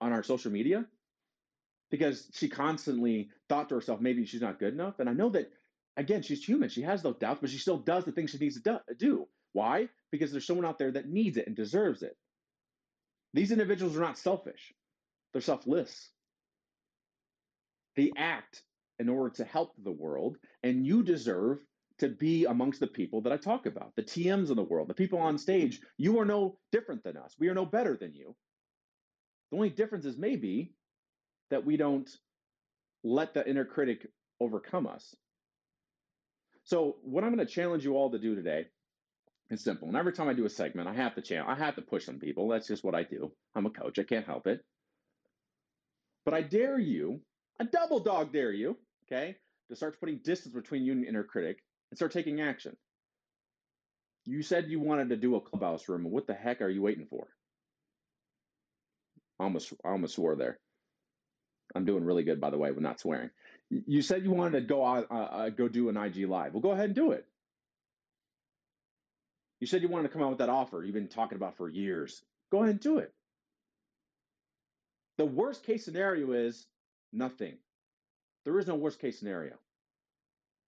on 0.00 0.12
our 0.12 0.22
social 0.22 0.50
media? 0.50 0.86
Because 1.90 2.26
she 2.32 2.48
constantly 2.48 3.28
thought 3.50 3.68
to 3.68 3.74
herself, 3.74 4.00
maybe 4.00 4.24
she's 4.24 4.40
not 4.40 4.58
good 4.58 4.72
enough. 4.72 4.98
And 4.98 5.10
I 5.10 5.12
know 5.12 5.28
that 5.30 5.52
Again, 5.96 6.22
she's 6.22 6.44
human. 6.44 6.68
She 6.70 6.82
has 6.82 7.02
those 7.02 7.16
doubts, 7.16 7.40
but 7.40 7.50
she 7.50 7.58
still 7.58 7.78
does 7.78 8.04
the 8.04 8.12
things 8.12 8.30
she 8.30 8.38
needs 8.38 8.60
to 8.60 8.80
do. 8.96 9.28
Why? 9.52 9.88
Because 10.10 10.32
there's 10.32 10.46
someone 10.46 10.64
out 10.64 10.78
there 10.78 10.92
that 10.92 11.08
needs 11.08 11.36
it 11.36 11.46
and 11.46 11.54
deserves 11.54 12.02
it. 12.02 12.16
These 13.34 13.52
individuals 13.52 13.96
are 13.96 14.00
not 14.00 14.18
selfish, 14.18 14.72
they're 15.32 15.42
selfless. 15.42 16.10
They 17.96 18.12
act 18.16 18.62
in 18.98 19.08
order 19.08 19.34
to 19.36 19.44
help 19.44 19.72
the 19.82 19.92
world, 19.92 20.36
and 20.62 20.86
you 20.86 21.02
deserve 21.02 21.58
to 21.98 22.08
be 22.08 22.46
amongst 22.46 22.80
the 22.80 22.86
people 22.86 23.20
that 23.22 23.32
I 23.32 23.36
talk 23.36 23.66
about, 23.66 23.94
the 23.96 24.02
TMs 24.02 24.50
of 24.50 24.56
the 24.56 24.62
world, 24.62 24.88
the 24.88 24.94
people 24.94 25.18
on 25.18 25.38
stage. 25.38 25.80
You 25.98 26.18
are 26.18 26.24
no 26.24 26.58
different 26.72 27.04
than 27.04 27.16
us. 27.16 27.34
We 27.38 27.48
are 27.48 27.54
no 27.54 27.66
better 27.66 27.96
than 27.96 28.14
you. 28.14 28.34
The 29.50 29.56
only 29.56 29.70
difference 29.70 30.04
is 30.06 30.16
maybe 30.16 30.72
that 31.50 31.64
we 31.64 31.76
don't 31.76 32.08
let 33.04 33.34
the 33.34 33.48
inner 33.48 33.64
critic 33.64 34.06
overcome 34.40 34.86
us. 34.86 35.14
So, 36.64 36.96
what 37.02 37.24
I'm 37.24 37.34
going 37.34 37.46
to 37.46 37.52
challenge 37.52 37.84
you 37.84 37.96
all 37.96 38.10
to 38.10 38.18
do 38.18 38.34
today 38.34 38.66
is 39.50 39.62
simple. 39.62 39.88
And 39.88 39.96
every 39.96 40.12
time 40.12 40.28
I 40.28 40.32
do 40.32 40.46
a 40.46 40.50
segment, 40.50 40.88
I 40.88 40.94
have 40.94 41.14
to 41.16 41.22
challenge, 41.22 41.58
I 41.60 41.64
have 41.64 41.76
to 41.76 41.82
push 41.82 42.06
some 42.06 42.18
people. 42.18 42.48
That's 42.48 42.68
just 42.68 42.84
what 42.84 42.94
I 42.94 43.02
do. 43.02 43.32
I'm 43.54 43.66
a 43.66 43.70
coach. 43.70 43.98
I 43.98 44.04
can't 44.04 44.26
help 44.26 44.46
it. 44.46 44.64
But 46.24 46.34
I 46.34 46.42
dare 46.42 46.78
you, 46.78 47.20
a 47.60 47.64
double 47.64 48.00
dog 48.00 48.32
dare 48.32 48.52
you, 48.52 48.76
okay, 49.06 49.36
to 49.68 49.76
start 49.76 49.98
putting 50.00 50.18
distance 50.18 50.54
between 50.54 50.84
you 50.84 50.92
and 50.92 51.04
inner 51.04 51.24
critic 51.24 51.58
and 51.90 51.98
start 51.98 52.12
taking 52.12 52.40
action. 52.40 52.76
You 54.24 54.42
said 54.42 54.68
you 54.68 54.80
wanted 54.80 55.08
to 55.10 55.16
do 55.16 55.36
a 55.36 55.40
clubhouse 55.40 55.88
room. 55.88 56.04
What 56.04 56.26
the 56.26 56.34
heck 56.34 56.60
are 56.62 56.68
you 56.68 56.82
waiting 56.82 57.06
for? 57.06 57.28
Almost, 59.40 59.72
I 59.84 59.90
almost 59.90 60.14
swore 60.14 60.36
there. 60.36 60.58
I'm 61.74 61.84
doing 61.84 62.04
really 62.04 62.22
good, 62.22 62.40
by 62.40 62.50
the 62.50 62.58
way, 62.58 62.70
with 62.70 62.82
not 62.82 63.00
swearing. 63.00 63.30
You 63.70 64.02
said 64.02 64.22
you 64.22 64.30
wanted 64.30 64.60
to 64.60 64.66
go 64.66 64.84
out, 64.84 65.06
uh, 65.10 65.14
uh, 65.14 65.48
go 65.48 65.68
do 65.68 65.88
an 65.88 65.96
IG 65.96 66.28
live. 66.28 66.52
Well, 66.52 66.60
go 66.60 66.72
ahead 66.72 66.86
and 66.86 66.94
do 66.94 67.12
it. 67.12 67.26
You 69.60 69.66
said 69.66 69.80
you 69.80 69.88
wanted 69.88 70.08
to 70.08 70.12
come 70.12 70.22
out 70.22 70.30
with 70.30 70.38
that 70.38 70.48
offer 70.48 70.82
you've 70.84 70.94
been 70.94 71.08
talking 71.08 71.36
about 71.36 71.56
for 71.56 71.68
years. 71.68 72.22
Go 72.50 72.58
ahead 72.58 72.70
and 72.70 72.80
do 72.80 72.98
it. 72.98 73.12
The 75.18 75.24
worst 75.24 75.64
case 75.64 75.84
scenario 75.84 76.32
is 76.32 76.66
nothing. 77.12 77.54
There 78.44 78.58
is 78.58 78.66
no 78.66 78.74
worst 78.74 79.00
case 79.00 79.18
scenario. 79.18 79.54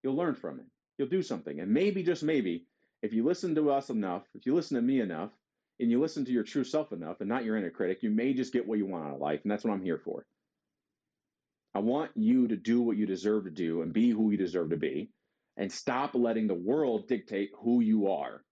You'll 0.02 0.16
learn 0.16 0.34
from 0.34 0.60
it. 0.60 0.66
You'll 0.98 1.08
do 1.08 1.22
something. 1.22 1.60
And 1.60 1.72
maybe, 1.72 2.02
just 2.02 2.22
maybe, 2.22 2.66
if 3.02 3.12
you 3.12 3.24
listen 3.24 3.54
to 3.56 3.70
us 3.70 3.90
enough, 3.90 4.22
if 4.34 4.46
you 4.46 4.54
listen 4.54 4.76
to 4.76 4.82
me 4.82 5.00
enough, 5.00 5.30
and 5.80 5.90
you 5.90 6.00
listen 6.00 6.24
to 6.24 6.32
your 6.32 6.44
true 6.44 6.64
self 6.64 6.92
enough 6.92 7.20
and 7.20 7.28
not 7.28 7.44
your 7.44 7.56
inner 7.56 7.70
critic, 7.70 8.02
you 8.02 8.10
may 8.10 8.32
just 8.32 8.52
get 8.52 8.66
what 8.66 8.78
you 8.78 8.86
want 8.86 9.06
out 9.06 9.14
of 9.14 9.20
life. 9.20 9.40
And 9.42 9.50
that's 9.50 9.64
what 9.64 9.72
I'm 9.72 9.82
here 9.82 9.98
for. 9.98 10.24
I 11.74 11.80
want 11.80 12.12
you 12.14 12.48
to 12.48 12.56
do 12.56 12.80
what 12.80 12.96
you 12.96 13.06
deserve 13.06 13.44
to 13.44 13.50
do 13.50 13.82
and 13.82 13.92
be 13.92 14.10
who 14.10 14.30
you 14.30 14.36
deserve 14.36 14.70
to 14.70 14.76
be 14.76 15.10
and 15.56 15.70
stop 15.70 16.14
letting 16.14 16.46
the 16.46 16.54
world 16.54 17.08
dictate 17.08 17.50
who 17.58 17.80
you 17.80 18.12
are. 18.12 18.42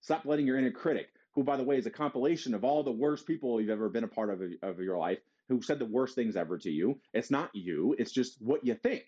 Stop 0.00 0.24
letting 0.24 0.46
your 0.46 0.58
inner 0.58 0.70
critic, 0.70 1.08
who, 1.34 1.44
by 1.44 1.56
the 1.56 1.64
way, 1.64 1.76
is 1.76 1.86
a 1.86 1.90
compilation 1.90 2.54
of 2.54 2.64
all 2.64 2.82
the 2.82 2.90
worst 2.90 3.26
people 3.26 3.60
you've 3.60 3.70
ever 3.70 3.88
been 3.88 4.04
a 4.04 4.08
part 4.08 4.30
of, 4.30 4.42
of 4.62 4.80
your 4.80 4.98
life, 4.98 5.18
who 5.48 5.60
said 5.62 5.78
the 5.78 5.84
worst 5.84 6.14
things 6.14 6.36
ever 6.36 6.58
to 6.58 6.70
you. 6.70 6.98
It's 7.12 7.30
not 7.30 7.50
you, 7.54 7.94
it's 7.98 8.12
just 8.12 8.40
what 8.40 8.64
you 8.64 8.74
think. 8.74 9.04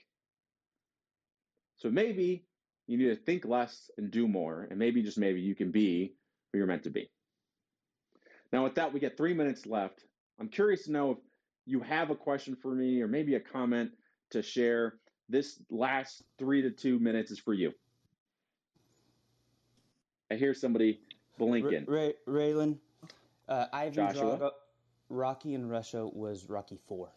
So 1.77 1.91
maybe 1.91 2.45
you 2.87 2.97
need 2.99 3.09
to 3.09 3.17
think 3.17 3.45
less 3.45 3.91
and 3.99 4.11
do 4.11 4.29
more, 4.29 4.67
and 4.71 4.79
maybe 4.79 5.03
just 5.03 5.19
maybe 5.19 5.41
you 5.41 5.55
can 5.55 5.71
be 5.71 6.15
who 6.53 6.59
you're 6.59 6.67
meant 6.67 6.85
to 6.85 6.91
be. 6.91 7.11
Now, 8.53 8.65
with 8.65 8.75
that, 8.77 8.93
we 8.93 9.01
get 9.01 9.17
three 9.17 9.35
minutes 9.35 9.67
left. 9.67 10.05
I'm 10.39 10.49
curious 10.49 10.85
to 10.85 10.93
know 10.93 11.11
if 11.13 11.19
you 11.67 11.81
have 11.81 12.11
a 12.11 12.15
question 12.15 12.57
for 12.57 12.75
me 12.75 13.03
or 13.03 13.09
maybe 13.09 13.35
a 13.35 13.41
comment 13.41 13.91
to 14.31 14.43
share. 14.43 14.95
This 15.29 15.61
last 15.71 16.23
three 16.39 16.63
to 16.63 16.71
two 16.71 17.01
minutes 17.01 17.33
is 17.33 17.41
for 17.41 17.53
you. 17.53 17.73
I 20.31 20.35
hear 20.35 20.55
somebody 20.55 21.01
blinking. 21.39 21.87
Ray, 21.89 22.15
Ray, 22.27 22.53
Raylan, 22.53 22.79
uh, 23.49 23.67
Ivan 23.73 23.95
Joshua? 23.95 24.39
Drago, 24.39 24.51
Rocky 25.09 25.55
in 25.55 25.69
Russia 25.69 26.07
was 26.07 26.49
Rocky 26.49 26.79
Four. 26.89 27.13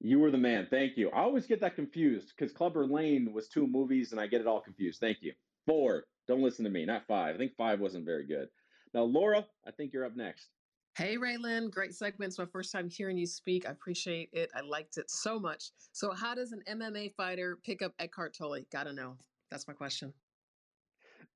You 0.00 0.20
were 0.20 0.30
the 0.30 0.38
man. 0.38 0.68
Thank 0.70 0.96
you. 0.96 1.10
I 1.10 1.22
always 1.22 1.46
get 1.46 1.60
that 1.60 1.74
confused 1.74 2.32
because 2.36 2.52
Clubber 2.52 2.86
Lang 2.86 3.32
was 3.32 3.48
two 3.48 3.66
movies 3.66 4.12
and 4.12 4.20
I 4.20 4.28
get 4.28 4.40
it 4.40 4.46
all 4.46 4.60
confused. 4.60 5.00
Thank 5.00 5.18
you. 5.22 5.32
Four. 5.66 6.04
Don't 6.28 6.42
listen 6.42 6.64
to 6.64 6.70
me. 6.70 6.84
Not 6.84 7.06
five. 7.08 7.34
I 7.34 7.38
think 7.38 7.56
five 7.56 7.80
wasn't 7.80 8.04
very 8.04 8.26
good. 8.26 8.48
Now, 8.94 9.02
Laura, 9.02 9.44
I 9.66 9.72
think 9.72 9.92
you're 9.92 10.04
up 10.04 10.14
next. 10.14 10.50
Hey, 10.96 11.16
Raylan. 11.16 11.70
Great 11.70 11.94
segment. 11.94 12.30
It's 12.30 12.38
my 12.38 12.46
first 12.46 12.72
time 12.72 12.88
hearing 12.88 13.18
you 13.18 13.26
speak. 13.26 13.66
I 13.66 13.70
appreciate 13.70 14.30
it. 14.32 14.50
I 14.54 14.60
liked 14.60 14.98
it 14.98 15.10
so 15.10 15.38
much. 15.38 15.70
So, 15.92 16.12
how 16.12 16.34
does 16.34 16.52
an 16.52 16.62
MMA 16.68 17.14
fighter 17.14 17.58
pick 17.64 17.82
up 17.82 17.92
Eckhart 17.98 18.34
Tolle? 18.36 18.60
Gotta 18.72 18.92
know. 18.92 19.16
That's 19.50 19.68
my 19.68 19.74
question. 19.74 20.12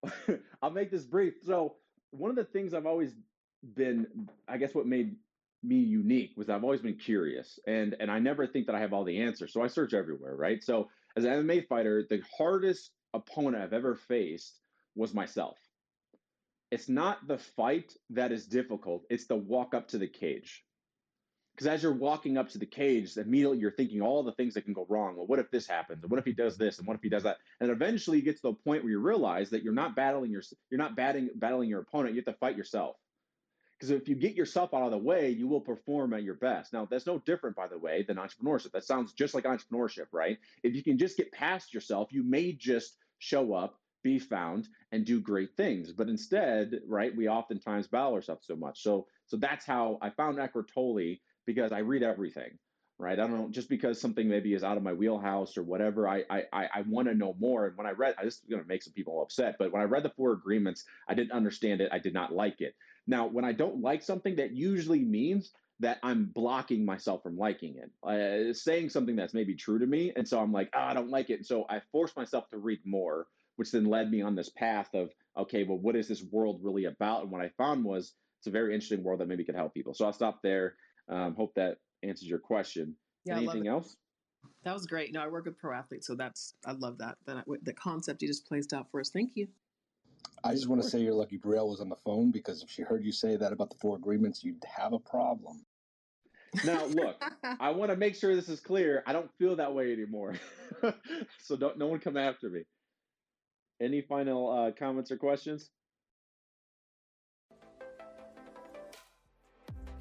I'll 0.62 0.70
make 0.70 0.90
this 0.90 1.04
brief. 1.04 1.34
So, 1.44 1.76
one 2.10 2.30
of 2.30 2.36
the 2.36 2.44
things 2.44 2.74
I've 2.74 2.86
always 2.86 3.14
been, 3.62 4.28
I 4.48 4.56
guess, 4.58 4.74
what 4.74 4.86
made 4.86 5.16
me 5.62 5.76
unique 5.76 6.32
was 6.36 6.48
I've 6.48 6.64
always 6.64 6.80
been 6.80 6.96
curious 6.96 7.60
and 7.68 7.94
and 8.00 8.10
I 8.10 8.18
never 8.18 8.46
think 8.46 8.66
that 8.66 8.74
I 8.74 8.80
have 8.80 8.92
all 8.92 9.04
the 9.04 9.20
answers. 9.20 9.52
So 9.52 9.62
I 9.62 9.68
search 9.68 9.94
everywhere, 9.94 10.34
right? 10.34 10.62
So 10.62 10.88
as 11.16 11.24
an 11.24 11.46
MMA 11.46 11.68
fighter, 11.68 12.04
the 12.08 12.22
hardest 12.36 12.90
opponent 13.14 13.62
I've 13.62 13.72
ever 13.72 13.94
faced 13.94 14.58
was 14.96 15.14
myself. 15.14 15.58
It's 16.70 16.88
not 16.88 17.26
the 17.28 17.38
fight 17.38 17.94
that 18.10 18.32
is 18.32 18.46
difficult, 18.46 19.04
it's 19.10 19.26
the 19.26 19.36
walk 19.36 19.74
up 19.74 19.88
to 19.88 19.98
the 19.98 20.08
cage. 20.08 20.64
Because 21.54 21.66
as 21.66 21.82
you're 21.82 21.92
walking 21.92 22.38
up 22.38 22.48
to 22.50 22.58
the 22.58 22.64
cage, 22.64 23.14
immediately 23.18 23.58
you're 23.58 23.72
thinking 23.72 24.00
all 24.00 24.22
the 24.22 24.32
things 24.32 24.54
that 24.54 24.64
can 24.64 24.72
go 24.72 24.86
wrong. 24.88 25.16
Well, 25.16 25.26
what 25.26 25.38
if 25.38 25.50
this 25.50 25.66
happens? 25.66 26.02
And 26.02 26.10
what 26.10 26.18
if 26.18 26.24
he 26.24 26.32
does 26.32 26.56
this? 26.56 26.78
And 26.78 26.86
what 26.86 26.96
if 26.96 27.02
he 27.02 27.10
does 27.10 27.24
that? 27.24 27.36
And 27.60 27.70
eventually 27.70 28.16
you 28.16 28.24
get 28.24 28.36
to 28.36 28.42
the 28.42 28.54
point 28.54 28.82
where 28.82 28.90
you 28.90 29.00
realize 29.00 29.50
that 29.50 29.62
you're 29.62 29.74
not 29.74 29.94
battling 29.94 30.30
your 30.30 30.42
you're 30.70 30.78
not 30.78 30.96
batting, 30.96 31.28
battling 31.34 31.68
your 31.68 31.80
opponent. 31.80 32.14
You 32.14 32.22
have 32.24 32.34
to 32.34 32.38
fight 32.40 32.56
yourself. 32.56 32.96
Because 33.82 34.00
if 34.00 34.08
you 34.08 34.14
get 34.14 34.36
yourself 34.36 34.72
out 34.74 34.84
of 34.84 34.92
the 34.92 34.98
way, 34.98 35.30
you 35.30 35.48
will 35.48 35.60
perform 35.60 36.14
at 36.14 36.22
your 36.22 36.36
best. 36.36 36.72
Now, 36.72 36.86
that's 36.88 37.04
no 37.04 37.18
different, 37.18 37.56
by 37.56 37.66
the 37.66 37.78
way, 37.78 38.04
than 38.04 38.16
entrepreneurship. 38.16 38.70
That 38.70 38.84
sounds 38.84 39.12
just 39.12 39.34
like 39.34 39.42
entrepreneurship, 39.42 40.06
right? 40.12 40.38
If 40.62 40.76
you 40.76 40.84
can 40.84 40.98
just 40.98 41.16
get 41.16 41.32
past 41.32 41.74
yourself, 41.74 42.12
you 42.12 42.22
may 42.22 42.52
just 42.52 42.96
show 43.18 43.54
up, 43.54 43.80
be 44.04 44.20
found, 44.20 44.68
and 44.92 45.04
do 45.04 45.20
great 45.20 45.56
things. 45.56 45.90
But 45.90 46.08
instead, 46.08 46.80
right, 46.86 47.16
we 47.16 47.28
oftentimes 47.28 47.88
battle 47.88 48.14
ourselves 48.14 48.46
so 48.46 48.54
much. 48.54 48.84
So, 48.84 49.08
so 49.26 49.36
that's 49.36 49.66
how 49.66 49.98
I 50.00 50.10
found 50.10 50.38
Eckhart 50.38 50.70
Tolle 50.72 51.16
because 51.44 51.72
I 51.72 51.80
read 51.80 52.04
everything, 52.04 52.56
right? 53.00 53.18
I 53.18 53.26
don't 53.26 53.36
know, 53.36 53.48
just 53.50 53.68
because 53.68 54.00
something 54.00 54.28
maybe 54.28 54.54
is 54.54 54.62
out 54.62 54.76
of 54.76 54.84
my 54.84 54.92
wheelhouse 54.92 55.56
or 55.56 55.64
whatever, 55.64 56.08
I 56.08 56.22
I 56.30 56.44
I 56.52 56.82
want 56.86 57.08
to 57.08 57.14
know 57.14 57.34
more. 57.40 57.66
And 57.66 57.76
when 57.76 57.88
I 57.88 57.92
read, 57.92 58.14
I 58.16 58.22
just 58.22 58.48
going 58.48 58.62
to 58.62 58.68
make 58.68 58.84
some 58.84 58.92
people 58.92 59.22
upset, 59.22 59.56
but 59.58 59.72
when 59.72 59.82
I 59.82 59.86
read 59.86 60.04
the 60.04 60.10
Four 60.10 60.34
Agreements, 60.34 60.84
I 61.08 61.14
didn't 61.14 61.32
understand 61.32 61.80
it. 61.80 61.90
I 61.92 61.98
did 61.98 62.14
not 62.14 62.32
like 62.32 62.60
it. 62.60 62.76
Now, 63.06 63.26
when 63.26 63.44
I 63.44 63.52
don't 63.52 63.80
like 63.80 64.02
something, 64.02 64.36
that 64.36 64.52
usually 64.52 65.00
means 65.00 65.52
that 65.80 65.98
I'm 66.02 66.26
blocking 66.26 66.84
myself 66.84 67.22
from 67.24 67.36
liking 67.36 67.76
it, 67.76 67.90
uh, 68.08 68.54
saying 68.54 68.90
something 68.90 69.16
that's 69.16 69.34
maybe 69.34 69.54
true 69.54 69.80
to 69.80 69.86
me. 69.86 70.12
And 70.14 70.26
so 70.26 70.38
I'm 70.38 70.52
like, 70.52 70.70
oh, 70.74 70.80
I 70.80 70.94
don't 70.94 71.10
like 71.10 71.28
it. 71.30 71.38
And 71.38 71.46
so 71.46 71.66
I 71.68 71.80
force 71.90 72.14
myself 72.16 72.48
to 72.50 72.58
read 72.58 72.80
more, 72.84 73.26
which 73.56 73.72
then 73.72 73.86
led 73.86 74.10
me 74.10 74.22
on 74.22 74.36
this 74.36 74.48
path 74.48 74.94
of, 74.94 75.10
okay, 75.36 75.64
well, 75.64 75.78
what 75.78 75.96
is 75.96 76.06
this 76.06 76.22
world 76.30 76.60
really 76.62 76.84
about? 76.84 77.22
And 77.22 77.32
what 77.32 77.40
I 77.40 77.50
found 77.58 77.84
was 77.84 78.12
it's 78.38 78.46
a 78.46 78.50
very 78.50 78.74
interesting 78.74 79.02
world 79.02 79.20
that 79.20 79.28
maybe 79.28 79.44
could 79.44 79.56
help 79.56 79.74
people. 79.74 79.94
So 79.94 80.04
I'll 80.04 80.12
stop 80.12 80.40
there. 80.42 80.76
Um, 81.08 81.34
hope 81.34 81.54
that 81.56 81.78
answers 82.02 82.28
your 82.28 82.38
question. 82.38 82.94
Yeah, 83.24 83.36
Anything 83.36 83.66
else? 83.66 83.96
That 84.64 84.74
was 84.74 84.86
great. 84.86 85.12
No, 85.12 85.20
I 85.20 85.28
work 85.28 85.44
with 85.44 85.58
pro 85.58 85.74
athletes, 85.74 86.06
so 86.06 86.14
that's 86.14 86.54
I 86.66 86.72
love 86.72 86.98
that. 86.98 87.16
That 87.26 87.44
the 87.62 87.72
concept 87.72 88.22
you 88.22 88.28
just 88.28 88.46
placed 88.46 88.72
out 88.72 88.90
for 88.90 89.00
us. 89.00 89.10
Thank 89.10 89.32
you. 89.34 89.48
I 90.44 90.52
just 90.52 90.68
want 90.68 90.82
to 90.82 90.88
say 90.88 91.00
you're 91.00 91.14
lucky 91.14 91.38
Brielle 91.38 91.68
was 91.68 91.80
on 91.80 91.88
the 91.88 91.96
phone 91.96 92.30
because 92.30 92.62
if 92.62 92.70
she 92.70 92.82
heard 92.82 93.04
you 93.04 93.12
say 93.12 93.36
that 93.36 93.52
about 93.52 93.70
the 93.70 93.76
four 93.76 93.96
agreements, 93.96 94.42
you'd 94.42 94.64
have 94.76 94.92
a 94.92 94.98
problem. 94.98 95.64
Now, 96.64 96.84
look, 96.86 97.22
I 97.60 97.70
want 97.72 97.90
to 97.90 97.96
make 97.96 98.14
sure 98.16 98.34
this 98.34 98.48
is 98.48 98.60
clear. 98.60 99.02
I 99.06 99.12
don't 99.12 99.30
feel 99.38 99.56
that 99.56 99.74
way 99.74 99.92
anymore, 99.92 100.34
so 101.42 101.56
don't 101.56 101.78
no 101.78 101.86
one 101.86 102.00
come 102.00 102.16
after 102.16 102.50
me. 102.50 102.62
Any 103.80 104.02
final 104.02 104.50
uh, 104.50 104.70
comments 104.72 105.10
or 105.10 105.16
questions? 105.16 105.70